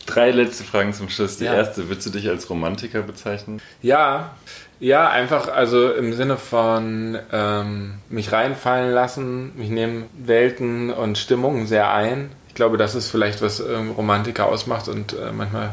Drei 0.06 0.32
letzte 0.32 0.64
Fragen 0.64 0.94
zum 0.94 1.10
Schluss. 1.10 1.38
Die 1.38 1.46
ja. 1.46 1.54
erste, 1.56 1.90
würdest 1.90 2.06
du 2.08 2.12
dich 2.12 2.30
als 2.30 2.50
Romantiker 2.50 3.02
bezeichnen? 3.02 3.62
Ja, 3.82 4.36
ja, 4.80 5.10
einfach, 5.10 5.48
also 5.48 5.92
im 5.92 6.14
Sinne 6.14 6.38
von 6.38 7.18
ähm, 7.32 7.96
mich 8.10 8.32
reinfallen 8.32 8.94
lassen, 8.94 9.58
mich 9.58 9.70
nehmen 9.70 10.06
Welten 10.18 10.92
und 10.92 11.18
Stimmungen 11.18 11.66
sehr 11.66 11.94
ein. 11.94 12.30
Ich 12.50 12.56
glaube, 12.56 12.78
das 12.78 12.94
ist 12.94 13.10
vielleicht, 13.10 13.42
was 13.42 13.60
ähm, 13.62 13.92
Romantiker 13.92 14.46
ausmacht 14.48 14.88
und 14.88 15.14
äh, 15.14 15.32
manchmal 15.32 15.72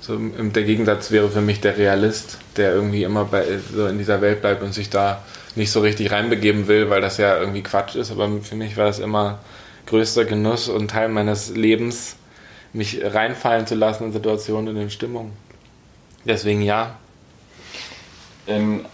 So, 0.00 0.16
der 0.18 0.62
Gegensatz 0.64 1.10
wäre 1.10 1.28
für 1.30 1.40
mich 1.40 1.60
der 1.60 1.76
Realist, 1.76 2.38
der 2.56 2.72
irgendwie 2.72 3.02
immer 3.02 3.24
bei, 3.24 3.44
so 3.72 3.86
in 3.86 3.98
dieser 3.98 4.20
Welt 4.20 4.40
bleibt 4.40 4.62
und 4.62 4.72
sich 4.72 4.88
da 4.88 5.22
nicht 5.54 5.70
so 5.72 5.80
richtig 5.80 6.10
reinbegeben 6.12 6.68
will, 6.68 6.90
weil 6.90 7.00
das 7.00 7.16
ja 7.18 7.38
irgendwie 7.38 7.62
Quatsch 7.62 7.96
ist. 7.96 8.10
Aber 8.10 8.28
für 8.42 8.56
mich 8.56 8.76
war 8.76 8.86
das 8.86 8.98
immer 8.98 9.40
größter 9.86 10.24
Genuss 10.24 10.68
und 10.68 10.90
Teil 10.90 11.08
meines 11.08 11.50
Lebens, 11.50 12.16
mich 12.72 13.00
reinfallen 13.02 13.66
zu 13.66 13.74
lassen 13.74 14.04
in 14.04 14.12
Situationen 14.12 14.74
und 14.74 14.82
in 14.82 14.90
Stimmungen. 14.90 15.32
Deswegen 16.24 16.62
ja. 16.62 16.98
In 18.46 18.84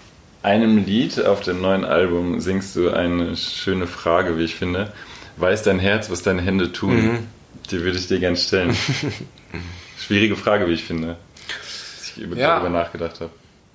einem 0.42 0.78
Lied 0.84 1.24
auf 1.24 1.40
dem 1.40 1.60
neuen 1.60 1.84
Album 1.84 2.40
singst 2.40 2.74
du 2.76 2.90
eine 2.90 3.36
schöne 3.36 3.86
Frage, 3.86 4.38
wie 4.38 4.44
ich 4.44 4.54
finde. 4.54 4.92
Weiß 5.36 5.62
dein 5.62 5.78
Herz, 5.78 6.10
was 6.10 6.22
deine 6.22 6.42
Hände 6.42 6.72
tun? 6.72 6.94
Mhm. 6.94 7.26
Die 7.70 7.80
würde 7.80 7.98
ich 7.98 8.08
dir 8.08 8.18
gerne 8.18 8.36
stellen. 8.36 8.76
Schwierige 9.98 10.36
Frage, 10.36 10.68
wie 10.68 10.72
ich 10.72 10.84
finde. 10.84 11.16
Dass 11.48 12.16
ich 12.16 12.38
ja. 12.38 12.54
darüber 12.54 12.70
nachgedacht 12.70 13.20
habe. 13.20 13.30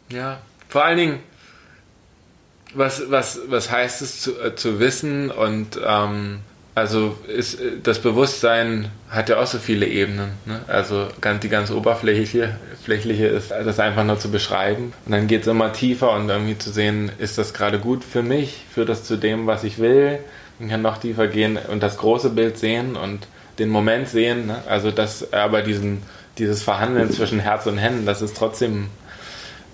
Ja, 0.09 0.39
vor 0.67 0.85
allen 0.85 0.97
Dingen, 0.97 1.19
was, 2.73 3.09
was, 3.09 3.39
was 3.47 3.71
heißt 3.71 4.01
es 4.01 4.21
zu, 4.21 4.39
äh, 4.39 4.55
zu 4.55 4.79
wissen 4.79 5.31
und 5.31 5.79
ähm, 5.83 6.39
also 6.77 7.15
ist, 7.27 7.57
das 7.81 7.97
Bewusstsein 7.97 8.91
hat 9.09 9.29
ja 9.29 9.39
auch 9.39 9.47
so 9.47 9.57
viele 9.57 9.87
Ebenen. 9.87 10.33
Ne? 10.45 10.59
Also 10.67 11.07
ganz, 11.21 11.41
die 11.41 11.49
ganz 11.49 11.71
oberflächliche 11.71 12.55
Flächliche 12.83 13.25
ist 13.25 13.49
das 13.49 13.79
einfach 13.79 14.03
nur 14.03 14.19
zu 14.19 14.29
beschreiben. 14.29 14.93
Und 15.07 15.11
dann 15.11 15.25
geht 15.25 15.41
es 15.41 15.47
immer 15.47 15.73
tiefer 15.73 16.11
und 16.11 16.29
irgendwie 16.29 16.55
zu 16.55 16.69
sehen, 16.69 17.11
ist 17.17 17.39
das 17.39 17.55
gerade 17.55 17.79
gut 17.79 18.03
für 18.03 18.21
mich, 18.21 18.63
führt 18.71 18.89
das 18.89 19.03
zu 19.03 19.17
dem, 19.17 19.47
was 19.47 19.63
ich 19.63 19.79
will. 19.79 20.19
Man 20.59 20.69
kann 20.69 20.83
noch 20.83 20.99
tiefer 20.99 21.25
gehen 21.25 21.57
und 21.57 21.81
das 21.81 21.97
große 21.97 22.29
Bild 22.29 22.59
sehen 22.59 22.95
und 22.95 23.27
den 23.57 23.69
Moment 23.69 24.07
sehen. 24.07 24.45
Ne? 24.45 24.61
Also 24.69 24.91
das, 24.91 25.33
aber 25.33 25.63
diesen, 25.63 26.03
dieses 26.37 26.61
Verhandeln 26.61 27.09
zwischen 27.09 27.39
Herz 27.39 27.65
und 27.65 27.79
Händen, 27.79 28.05
das 28.05 28.21
ist 28.21 28.37
trotzdem 28.37 28.91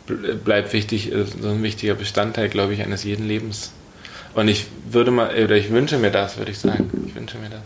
bleibt 0.07 0.71
wichtig, 0.71 1.11
so 1.41 1.49
ein 1.49 1.63
wichtiger 1.63 1.95
Bestandteil, 1.95 2.47
glaube 2.47 2.73
ich, 2.73 2.81
eines 2.81 3.03
jeden 3.03 3.27
Lebens. 3.27 3.73
Und 4.35 4.47
ich 4.47 4.65
würde 4.89 5.11
mal, 5.11 5.29
oder 5.43 5.55
ich 5.55 5.71
wünsche 5.71 5.97
mir 5.97 6.11
das, 6.11 6.37
würde 6.37 6.51
ich 6.51 6.59
sagen. 6.59 6.89
Ich 7.07 7.15
wünsche 7.15 7.37
mir 7.37 7.49
das. 7.49 7.61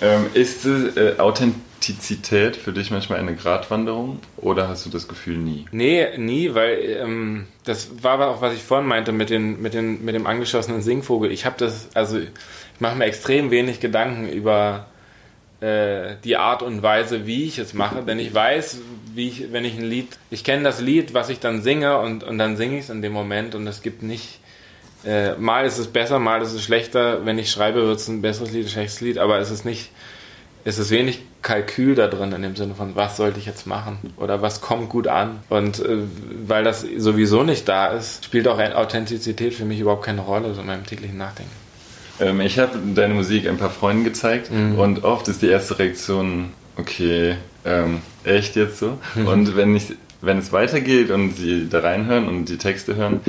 Ähm, 0.00 0.26
ist 0.34 0.66
äh, 0.66 1.14
Authentizität 1.18 2.56
für 2.56 2.72
dich 2.72 2.90
manchmal 2.90 3.20
eine 3.20 3.36
Gratwanderung 3.36 4.18
oder 4.36 4.66
hast 4.66 4.84
du 4.84 4.90
das 4.90 5.06
Gefühl 5.06 5.36
nie? 5.36 5.66
Nee, 5.70 6.18
nie, 6.18 6.52
weil 6.54 6.80
ähm, 7.00 7.46
das 7.64 8.02
war 8.02 8.14
aber 8.14 8.28
auch, 8.28 8.42
was 8.42 8.52
ich 8.52 8.62
vorhin 8.64 8.88
meinte 8.88 9.12
mit, 9.12 9.30
den, 9.30 9.62
mit, 9.62 9.74
den, 9.74 10.04
mit 10.04 10.16
dem 10.16 10.26
angeschossenen 10.26 10.82
Singvogel. 10.82 11.30
Ich 11.30 11.46
habe 11.46 11.54
das, 11.56 11.88
also 11.94 12.18
ich 12.18 12.30
mache 12.80 12.96
mir 12.96 13.04
extrem 13.04 13.52
wenig 13.52 13.78
Gedanken 13.78 14.28
über 14.28 14.86
äh, 15.60 16.16
die 16.24 16.36
Art 16.36 16.64
und 16.64 16.82
Weise, 16.82 17.24
wie 17.24 17.44
ich 17.44 17.60
es 17.60 17.72
mache, 17.72 18.02
denn 18.02 18.18
ich 18.18 18.34
weiß, 18.34 18.80
wie 19.14 19.28
ich, 19.28 19.52
wenn 19.52 19.64
ich 19.64 19.78
ein 19.78 19.84
Lied, 19.84 20.08
ich 20.30 20.42
kenne 20.42 20.64
das 20.64 20.80
Lied, 20.80 21.14
was 21.14 21.28
ich 21.28 21.38
dann 21.38 21.62
singe 21.62 21.98
und, 21.98 22.24
und 22.24 22.38
dann 22.38 22.56
singe 22.56 22.78
ich 22.78 22.84
es 22.84 22.90
in 22.90 23.02
dem 23.02 23.12
Moment 23.12 23.54
und 23.54 23.68
es 23.68 23.82
gibt 23.82 24.02
nicht 24.02 24.40
äh, 25.04 25.34
mal 25.36 25.64
ist 25.66 25.78
es 25.78 25.88
besser, 25.88 26.18
mal 26.18 26.42
ist 26.42 26.52
es 26.52 26.62
schlechter. 26.62 27.24
Wenn 27.24 27.38
ich 27.38 27.50
schreibe, 27.50 27.86
wird 27.86 27.98
es 27.98 28.08
ein 28.08 28.22
besseres 28.22 28.52
Lied, 28.52 28.66
ein 28.66 28.70
schlechtes 28.70 29.00
Lied, 29.00 29.18
aber 29.18 29.38
es 29.38 29.50
ist 29.50 29.64
nicht, 29.64 29.90
es 30.64 30.78
ist 30.78 30.90
wenig 30.90 31.20
Kalkül 31.42 31.96
da 31.96 32.06
drin 32.06 32.32
in 32.32 32.42
dem 32.42 32.56
Sinne 32.56 32.74
von, 32.74 32.94
was 32.94 33.16
sollte 33.16 33.40
ich 33.40 33.46
jetzt 33.46 33.66
machen 33.66 33.98
oder 34.16 34.42
was 34.42 34.60
kommt 34.60 34.88
gut 34.88 35.08
an. 35.08 35.40
Und 35.48 35.80
äh, 35.80 35.98
weil 36.46 36.64
das 36.64 36.86
sowieso 36.98 37.42
nicht 37.42 37.68
da 37.68 37.88
ist, 37.88 38.24
spielt 38.24 38.46
auch 38.46 38.58
Authentizität 38.58 39.54
für 39.54 39.64
mich 39.64 39.80
überhaupt 39.80 40.04
keine 40.04 40.20
Rolle 40.20 40.54
so 40.54 40.60
in 40.60 40.66
meinem 40.68 40.86
täglichen 40.86 41.18
Nachdenken. 41.18 41.52
Ähm, 42.20 42.40
ich 42.40 42.58
habe 42.58 42.78
deine 42.94 43.14
Musik 43.14 43.48
ein 43.48 43.58
paar 43.58 43.70
Freunden 43.70 44.04
gezeigt 44.04 44.50
mhm. 44.50 44.78
und 44.78 45.04
oft 45.04 45.26
ist 45.28 45.42
die 45.42 45.48
erste 45.48 45.78
Reaktion, 45.78 46.52
okay, 46.76 47.36
ähm, 47.64 48.02
echt 48.24 48.56
jetzt 48.56 48.78
so? 48.78 48.98
Mhm. 49.14 49.26
Und 49.26 49.56
wenn 49.56 49.74
ich 49.74 49.94
wenn 50.22 50.38
es 50.38 50.52
weitergeht 50.52 51.10
und 51.10 51.36
sie 51.36 51.68
da 51.68 51.80
reinhören 51.80 52.28
und 52.28 52.46
die 52.46 52.56
Texte 52.56 52.96
hören, 52.96 53.20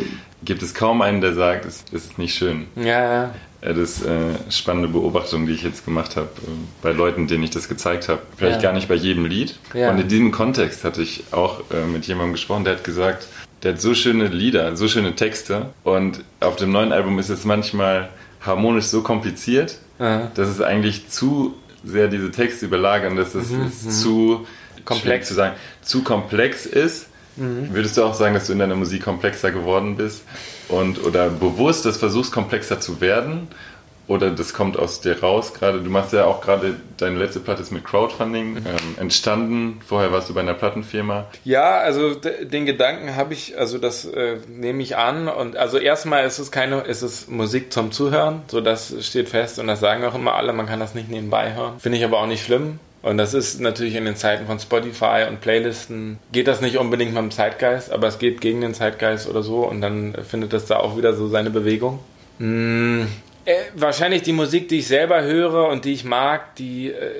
gibt 0.43 0.63
es 0.63 0.73
kaum 0.73 1.01
einen, 1.01 1.21
der 1.21 1.33
sagt, 1.33 1.65
es, 1.65 1.83
es 1.91 2.05
ist 2.05 2.17
nicht 2.17 2.35
schön. 2.35 2.67
Ja, 2.75 2.83
ja. 2.85 3.31
Das 3.61 3.77
ist 3.77 4.05
eine 4.05 4.33
äh, 4.33 4.51
spannende 4.51 4.89
Beobachtung, 4.89 5.45
die 5.47 5.53
ich 5.53 5.63
jetzt 5.63 5.85
gemacht 5.85 6.17
habe 6.17 6.27
äh, 6.27 6.49
bei 6.81 6.91
Leuten, 6.91 7.27
denen 7.27 7.43
ich 7.43 7.49
das 7.49 7.69
gezeigt 7.69 8.09
habe. 8.09 8.21
Vielleicht 8.35 8.57
ja. 8.57 8.69
gar 8.69 8.73
nicht 8.73 8.89
bei 8.89 8.95
jedem 8.95 9.25
Lied. 9.25 9.57
Ja. 9.73 9.89
Und 9.89 9.99
in 9.99 10.07
diesem 10.07 10.31
Kontext 10.31 10.83
hatte 10.83 11.01
ich 11.01 11.23
auch 11.31 11.61
äh, 11.71 11.85
mit 11.85 12.05
jemandem 12.05 12.33
gesprochen, 12.33 12.65
der 12.65 12.75
hat 12.75 12.83
gesagt, 12.83 13.27
der 13.63 13.73
hat 13.73 13.81
so 13.81 13.93
schöne 13.93 14.27
Lieder, 14.27 14.75
so 14.75 14.89
schöne 14.89 15.15
Texte 15.15 15.67
und 15.83 16.23
auf 16.41 16.57
dem 16.57 16.71
neuen 16.73 16.91
Album 16.91 17.17
ist 17.19 17.29
es 17.29 17.45
manchmal 17.45 18.09
harmonisch 18.41 18.85
so 18.85 19.01
kompliziert, 19.01 19.77
Aha. 19.99 20.29
dass 20.35 20.49
es 20.49 20.59
eigentlich 20.59 21.07
zu 21.09 21.55
sehr 21.85 22.09
diese 22.09 22.31
Texte 22.31 22.65
überlagern, 22.65 23.15
dass 23.15 23.35
es 23.35 23.49
mhm, 23.49 23.63
mhm. 23.63 23.89
zu 23.89 24.47
komplex 24.85 25.27
zu 25.27 25.33
sagen, 25.33 25.55
zu 25.81 26.03
komplex 26.03 26.65
ist. 26.65 27.07
Mhm. 27.35 27.73
Würdest 27.73 27.97
du 27.97 28.03
auch 28.03 28.13
sagen, 28.13 28.33
dass 28.33 28.47
du 28.47 28.53
in 28.53 28.59
deiner 28.59 28.75
Musik 28.75 29.03
komplexer 29.03 29.51
geworden 29.51 29.97
bist 29.97 30.23
und 30.69 31.03
oder 31.03 31.29
bewusst 31.29 31.85
das 31.85 31.97
versuchst 31.97 32.31
komplexer 32.31 32.79
zu 32.79 33.01
werden 33.01 33.47
oder 34.07 34.31
das 34.31 34.53
kommt 34.53 34.77
aus 34.77 34.99
dir 34.99 35.21
raus 35.21 35.53
gerade? 35.53 35.79
Du 35.79 35.89
machst 35.89 36.11
ja 36.13 36.25
auch 36.25 36.41
gerade 36.41 36.75
deine 36.97 37.17
letzte 37.17 37.39
Platte 37.39 37.61
ist 37.61 37.71
mit 37.71 37.85
Crowdfunding 37.85 38.51
mhm. 38.51 38.57
ähm, 38.57 38.95
entstanden. 38.99 39.79
Vorher 39.85 40.11
warst 40.11 40.29
du 40.29 40.33
bei 40.33 40.41
einer 40.41 40.53
Plattenfirma. 40.53 41.25
Ja, 41.45 41.77
also 41.77 42.13
den 42.13 42.65
Gedanken 42.65 43.15
habe 43.15 43.33
ich, 43.33 43.57
also 43.57 43.77
das 43.77 44.05
äh, 44.05 44.37
nehme 44.47 44.83
ich 44.83 44.97
an 44.97 45.27
und 45.27 45.55
also 45.55 45.77
erstmal 45.77 46.25
ist 46.25 46.39
es 46.39 46.51
keine, 46.51 46.81
ist 46.81 47.01
es 47.01 47.27
Musik 47.29 47.71
zum 47.71 47.91
Zuhören, 47.91 48.41
so 48.47 48.59
das 48.59 48.93
steht 49.05 49.29
fest 49.29 49.57
und 49.59 49.67
das 49.67 49.79
sagen 49.79 50.03
auch 50.03 50.15
immer 50.15 50.35
alle. 50.35 50.51
Man 50.53 50.65
kann 50.65 50.79
das 50.79 50.95
nicht 50.95 51.09
nebenbei 51.09 51.55
hören. 51.55 51.79
Finde 51.79 51.97
ich 51.97 52.03
aber 52.03 52.19
auch 52.19 52.27
nicht 52.27 52.43
schlimm. 52.43 52.79
Und 53.03 53.17
das 53.17 53.33
ist 53.33 53.59
natürlich 53.59 53.95
in 53.95 54.05
den 54.05 54.15
Zeiten 54.15 54.47
von 54.47 54.59
Spotify 54.59 55.25
und 55.27 55.41
Playlisten, 55.41 56.19
geht 56.31 56.47
das 56.47 56.61
nicht 56.61 56.77
unbedingt 56.77 57.13
mit 57.13 57.21
dem 57.21 57.31
Zeitgeist, 57.31 57.91
aber 57.91 58.07
es 58.07 58.17
geht 58.17 58.39
gegen 58.39 58.61
den 58.61 58.73
Zeitgeist 58.73 59.27
oder 59.29 59.43
so 59.43 59.67
und 59.67 59.81
dann 59.81 60.15
findet 60.27 60.53
das 60.53 60.65
da 60.65 60.77
auch 60.77 60.97
wieder 60.97 61.13
so 61.13 61.27
seine 61.27 61.49
Bewegung. 61.49 61.99
Hm, 62.39 63.07
äh, 63.45 63.55
wahrscheinlich 63.75 64.21
die 64.21 64.31
Musik, 64.31 64.69
die 64.69 64.79
ich 64.79 64.87
selber 64.87 65.21
höre 65.21 65.67
und 65.67 65.83
die 65.83 65.91
ich 65.91 66.05
mag, 66.05 66.55
die, 66.55 66.91
äh, 66.91 67.11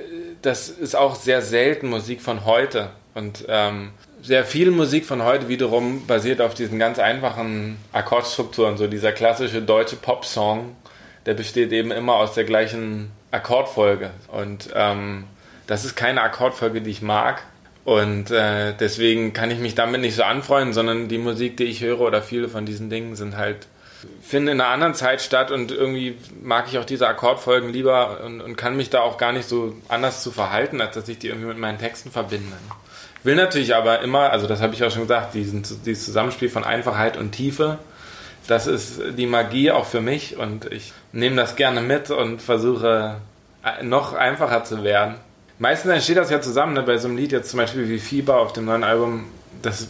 das 0.42 0.70
ist 0.70 0.96
auch 0.96 1.16
sehr 1.16 1.42
selten 1.42 1.90
Musik 1.90 2.22
von 2.22 2.46
heute. 2.46 2.92
Und 3.14 3.46
ähm, 3.50 3.92
sehr 4.22 4.46
viel 4.46 4.72
Musik 4.72 5.06
von 5.06 5.24
heute 5.24 5.50
wiederum 5.50 6.08
basiert 6.08 6.40
auf 6.40 6.54
diesen 6.54 6.80
ganz 6.80 6.98
einfachen 6.98 7.78
Akkordstrukturen. 7.92 8.78
So 8.78 8.88
dieser 8.88 9.12
klassische 9.12 9.62
deutsche 9.62 9.98
Pop-Song, 9.98 10.76
der 11.26 11.34
besteht 11.34 11.74
eben 11.74 11.92
immer 11.92 12.16
aus 12.16 12.34
der 12.34 12.46
gleichen 12.46 13.12
Akkordfolge. 13.32 14.12
Und 14.32 14.70
ähm, 14.74 15.26
das 15.68 15.86
ist 15.86 15.96
keine 15.96 16.22
Akkordfolge, 16.22 16.82
die 16.82 16.92
ich 16.92 17.02
mag. 17.02 17.44
Und 17.86 18.32
äh, 18.32 18.74
deswegen 18.80 19.34
kann 19.34 19.52
ich 19.52 19.60
mich 19.60 19.76
damit 19.76 20.02
nicht 20.02 20.16
so 20.16 20.24
anfreunden, 20.24 20.74
sondern 20.74 21.10
die 21.10 21.18
Musik, 21.18 21.58
die 21.58 21.66
ich 21.66 21.82
höre 21.82 22.00
oder 22.00 22.22
viele 22.22 22.48
von 22.48 22.66
diesen 22.66 22.90
Dingen 22.90 23.16
sind 23.16 23.36
halt, 23.36 23.68
finden 24.22 24.50
in 24.50 24.62
einer 24.62 24.70
anderen 24.70 24.94
Zeit 24.94 25.22
statt 25.22 25.52
und 25.52 25.72
irgendwie 25.72 26.18
mag 26.42 26.66
ich 26.70 26.78
auch 26.78 26.86
diese 26.86 27.08
Akkordfolgen 27.08 27.70
lieber 27.70 28.22
und, 28.24 28.42
und 28.42 28.56
kann 28.56 28.78
mich 28.78 28.90
da 28.90 29.02
auch 29.02 29.18
gar 29.18 29.34
nicht 29.34 29.48
so 29.48 29.76
anders 29.90 30.24
zu 30.24 30.32
verhalten, 30.32 30.80
als 30.80 30.96
dass 30.96 31.10
ich 31.10 31.20
die 31.20 31.28
irgendwie 31.28 31.48
mit 31.48 31.58
meinen 31.58 31.78
Texten 31.78 32.12
verbinde. 32.12 32.54
Will 33.24 33.36
natürlich 33.36 33.76
aber 33.76 34.02
immer, 34.02 34.32
also 34.32 34.48
das 34.48 34.62
habe 34.62 34.74
ich 34.74 34.84
auch 34.84 34.92
schon 34.92 35.04
gesagt, 35.04 35.34
diesen, 35.34 35.64
dieses 35.86 36.06
Zusammenspiel 36.06 36.50
von 36.50 36.64
Einfachheit 36.64 37.18
und 37.18 37.32
Tiefe, 37.32 37.80
das 38.48 38.68
ist 38.68 39.02
die 39.18 39.26
Magie 39.26 39.72
auch 39.72 39.86
für 39.86 40.02
mich 40.02 40.38
und 40.38 40.72
ich 40.72 40.94
nehme 41.14 41.38
das 41.38 41.56
gerne 41.56 41.82
mit 41.82 42.12
und 42.12 42.42
versuche 42.42 43.16
äh, 43.64 43.84
noch 43.84 44.14
einfacher 44.14 44.64
zu 44.66 44.84
werden 44.84 45.16
Meistens 45.64 45.94
entsteht 45.94 46.18
das 46.18 46.30
ja 46.30 46.42
zusammen, 46.42 46.74
ne? 46.74 46.84
bei 46.84 46.98
so 46.98 47.08
einem 47.08 47.16
Lied 47.16 47.32
jetzt 47.32 47.50
zum 47.50 47.58
Beispiel 47.58 47.88
wie 47.88 47.98
Fieber 47.98 48.42
auf 48.42 48.52
dem 48.52 48.66
neuen 48.66 48.84
Album, 48.84 49.24
das 49.62 49.88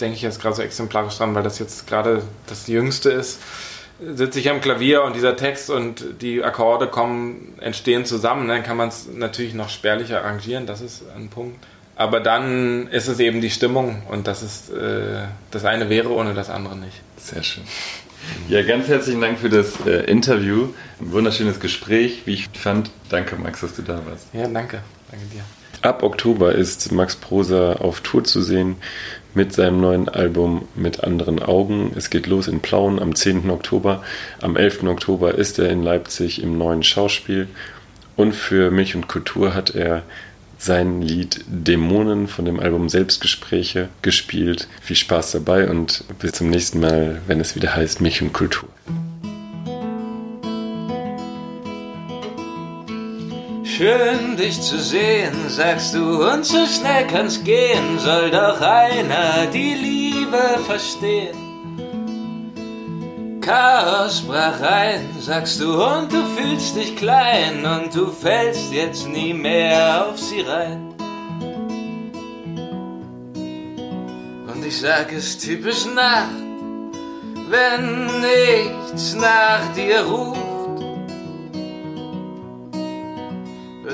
denke 0.00 0.14
ich 0.14 0.22
jetzt 0.22 0.40
gerade 0.40 0.54
so 0.54 0.62
exemplarisch 0.62 1.18
dran, 1.18 1.34
weil 1.34 1.42
das 1.42 1.58
jetzt 1.58 1.88
gerade 1.88 2.22
das 2.46 2.68
Jüngste 2.68 3.10
ist. 3.10 3.40
Sitze 4.14 4.38
ich 4.38 4.48
am 4.48 4.60
Klavier 4.60 5.02
und 5.02 5.16
dieser 5.16 5.34
Text 5.34 5.68
und 5.68 6.22
die 6.22 6.44
Akkorde 6.44 6.86
kommen, 6.86 7.54
entstehen 7.58 8.04
zusammen, 8.04 8.46
dann 8.46 8.62
kann 8.62 8.76
man 8.76 8.90
es 8.90 9.08
natürlich 9.12 9.52
noch 9.52 9.68
spärlicher 9.68 10.22
arrangieren, 10.22 10.66
das 10.66 10.80
ist 10.80 11.02
ein 11.16 11.28
Punkt. 11.28 11.58
Aber 11.96 12.20
dann 12.20 12.86
ist 12.86 13.08
es 13.08 13.18
eben 13.18 13.40
die 13.40 13.50
Stimmung 13.50 14.04
und 14.08 14.28
das 14.28 14.44
ist 14.44 14.70
äh, 14.70 15.24
das 15.50 15.64
eine 15.64 15.90
wäre 15.90 16.10
ohne 16.10 16.34
das 16.34 16.50
andere 16.50 16.76
nicht. 16.76 17.00
Sehr 17.16 17.42
schön. 17.42 17.64
Ja, 18.48 18.62
ganz 18.62 18.86
herzlichen 18.86 19.20
Dank 19.20 19.40
für 19.40 19.50
das 19.50 19.72
äh, 19.84 20.04
Interview. 20.04 20.68
Ein 21.00 21.10
wunderschönes 21.10 21.58
Gespräch, 21.58 22.22
wie 22.26 22.34
ich 22.34 22.48
fand. 22.54 22.92
Danke, 23.08 23.34
Max, 23.34 23.62
dass 23.62 23.74
du 23.74 23.82
da 23.82 24.00
warst. 24.06 24.28
Ja, 24.32 24.46
danke. 24.46 24.84
Danke 25.10 25.26
dir. 25.26 25.42
Ab 25.82 26.02
Oktober 26.02 26.54
ist 26.54 26.92
Max 26.92 27.16
Prosa 27.16 27.74
auf 27.74 28.02
Tour 28.02 28.24
zu 28.24 28.42
sehen 28.42 28.76
mit 29.34 29.52
seinem 29.52 29.80
neuen 29.80 30.08
Album 30.08 30.68
Mit 30.74 31.02
anderen 31.02 31.40
Augen. 31.42 31.92
Es 31.96 32.10
geht 32.10 32.26
los 32.26 32.48
in 32.48 32.60
Plauen 32.60 32.98
am 32.98 33.14
10. 33.14 33.48
Oktober. 33.50 34.02
Am 34.42 34.56
11. 34.56 34.82
Oktober 34.84 35.34
ist 35.34 35.58
er 35.58 35.70
in 35.70 35.82
Leipzig 35.82 36.42
im 36.42 36.58
neuen 36.58 36.82
Schauspiel. 36.82 37.48
Und 38.16 38.34
für 38.34 38.70
Milch 38.70 38.94
und 38.94 39.08
Kultur 39.08 39.54
hat 39.54 39.74
er 39.74 40.02
sein 40.58 41.00
Lied 41.00 41.42
Dämonen 41.48 42.28
von 42.28 42.44
dem 42.44 42.60
Album 42.60 42.90
Selbstgespräche 42.90 43.88
gespielt. 44.02 44.68
Viel 44.82 44.96
Spaß 44.96 45.32
dabei 45.32 45.70
und 45.70 46.04
bis 46.18 46.32
zum 46.32 46.50
nächsten 46.50 46.80
Mal, 46.80 47.22
wenn 47.26 47.40
es 47.40 47.56
wieder 47.56 47.74
heißt 47.74 48.02
Milch 48.02 48.20
und 48.20 48.34
Kultur. 48.34 48.68
Schön 53.80 54.36
dich 54.36 54.60
zu 54.60 54.78
sehen, 54.78 55.48
sagst 55.48 55.94
du, 55.94 56.22
und 56.30 56.44
so 56.44 56.66
schnell 56.66 57.06
kann's 57.06 57.42
gehen, 57.42 57.98
soll 57.98 58.30
doch 58.30 58.60
einer 58.60 59.46
die 59.46 59.72
Liebe 59.72 60.58
verstehen. 60.66 61.34
Chaos 63.40 64.20
brach 64.20 64.60
ein, 64.60 65.08
sagst 65.18 65.62
du, 65.62 65.82
und 65.82 66.12
du 66.12 66.22
fühlst 66.36 66.76
dich 66.76 66.94
klein, 66.94 67.64
und 67.64 67.94
du 67.94 68.08
fällst 68.08 68.70
jetzt 68.70 69.08
nie 69.08 69.32
mehr 69.32 70.06
auf 70.06 70.18
sie 70.18 70.42
rein. 70.42 70.92
Und 74.46 74.62
ich 74.62 74.78
sag 74.78 75.10
es 75.10 75.38
typisch 75.38 75.86
Nacht, 75.86 76.36
wenn 77.48 78.20
nichts 78.20 79.14
nach 79.14 79.72
dir 79.74 80.02
ruft 80.02 80.49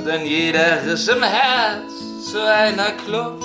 denn 0.06 0.24
jeder 0.24 0.84
Riss 0.86 1.08
im 1.08 1.22
Herz 1.22 2.30
zu 2.30 2.40
einer 2.40 2.92
Kluft. 2.92 3.42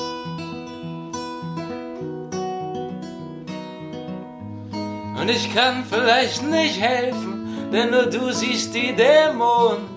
Und 5.19 5.29
ich 5.29 5.53
kann 5.53 5.83
vielleicht 5.89 6.43
nicht 6.43 6.79
helfen, 6.79 7.69
denn 7.71 7.89
nur 7.91 8.05
du 8.05 8.31
siehst 8.31 8.73
die 8.73 8.93
Dämonen. 8.95 9.89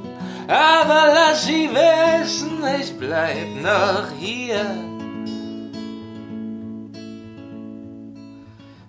Aber 0.48 1.12
lass 1.14 1.46
sie 1.46 1.70
wissen, 1.70 2.62
ich 2.80 2.98
bleib 2.98 3.48
noch 3.62 4.10
hier. 4.18 4.64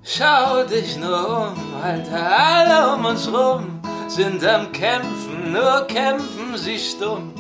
Schau 0.04 0.64
dich 0.64 0.98
nur 0.98 1.48
um, 1.48 1.82
Alter, 1.84 2.38
alle 2.38 2.96
um 2.96 3.06
uns 3.06 3.28
rum 3.28 3.80
sind 4.08 4.46
am 4.46 4.72
Kämpfen, 4.72 5.52
nur 5.52 5.88
kämpfen 5.88 6.56
sie 6.56 6.78
stumm 6.78 7.34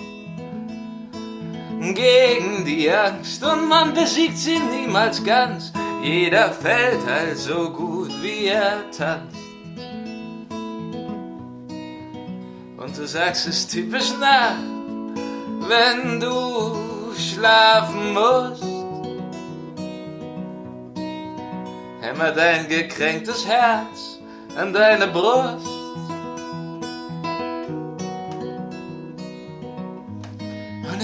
gegen 1.93 2.65
die 2.65 2.89
Angst 2.89 3.43
und 3.43 3.67
man 3.67 3.93
besiegt 3.93 4.37
sie 4.37 4.59
niemals 4.59 5.23
ganz. 5.23 5.71
Jeder 6.01 6.51
fällt 6.51 7.05
halt 7.05 7.37
so 7.37 7.69
gut, 7.69 8.11
wie 8.21 8.47
er 8.47 8.89
tanzt. 8.91 9.37
Und 12.77 12.97
du 12.97 13.07
sagst 13.07 13.47
es 13.47 13.67
typisch 13.67 14.13
nach, 14.19 14.57
wenn 15.67 16.19
du 16.19 16.75
schlafen 17.17 18.13
musst. 18.13 18.63
Hämmer 22.01 22.31
dein 22.31 22.67
gekränktes 22.67 23.45
Herz 23.47 24.19
an 24.57 24.71
deine 24.71 25.07
Brust. 25.07 25.74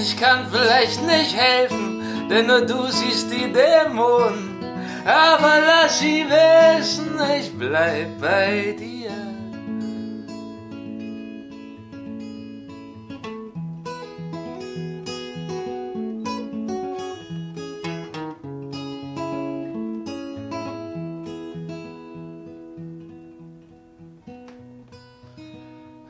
Ich 0.02 0.16
kann 0.16 0.46
vielleicht 0.50 1.00
nicht 1.02 1.36
helfen, 1.36 2.28
denn 2.28 2.46
nur 2.46 2.62
du 2.62 2.86
siehst 2.88 3.30
die 3.30 3.52
Dämonen. 3.52 4.58
Aber 5.04 5.54
lass 5.66 6.00
sie 6.00 6.24
wissen, 6.28 7.20
ich 7.38 7.56
bleib 7.56 8.20
bei 8.20 8.76
dir. 8.78 9.10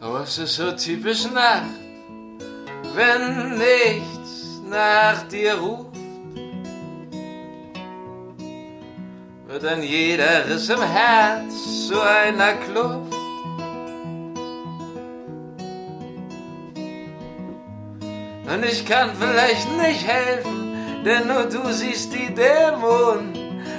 Oh, 0.00 0.18
es 0.22 0.38
ist 0.38 0.56
so 0.56 0.72
typisch 0.72 1.30
Nacht 1.30 1.81
wenn 2.94 3.58
nichts 3.58 4.60
nach 4.68 5.22
dir 5.28 5.54
ruft, 5.54 5.96
wird 9.46 9.64
dann 9.64 9.82
jeder 9.82 10.48
Riss 10.48 10.68
im 10.68 10.82
Herz 10.82 11.88
zu 11.88 12.00
einer 12.00 12.54
Kluft. 12.54 13.14
Und 18.52 18.64
ich 18.64 18.84
kann 18.84 19.10
vielleicht 19.18 19.68
nicht 19.78 20.06
helfen, 20.06 21.02
denn 21.04 21.26
nur 21.26 21.44
du 21.44 21.72
siehst 21.72 22.12
die 22.12 22.32
Dämonen. 22.34 23.32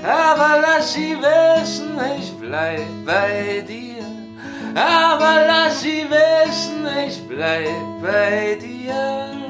Aber 0.03 0.61
lass 0.61 0.93
sie 0.93 1.15
wissen, 1.17 1.99
ich 2.19 2.33
bleib 2.39 2.81
bei 3.05 3.63
dir. 3.67 3.82
Aber 4.75 5.45
lass 5.47 5.81
sie 5.81 6.05
wissen, 6.09 6.87
ich 7.07 7.27
bleib 7.27 8.01
bei 8.01 8.57
dir. 8.59 9.42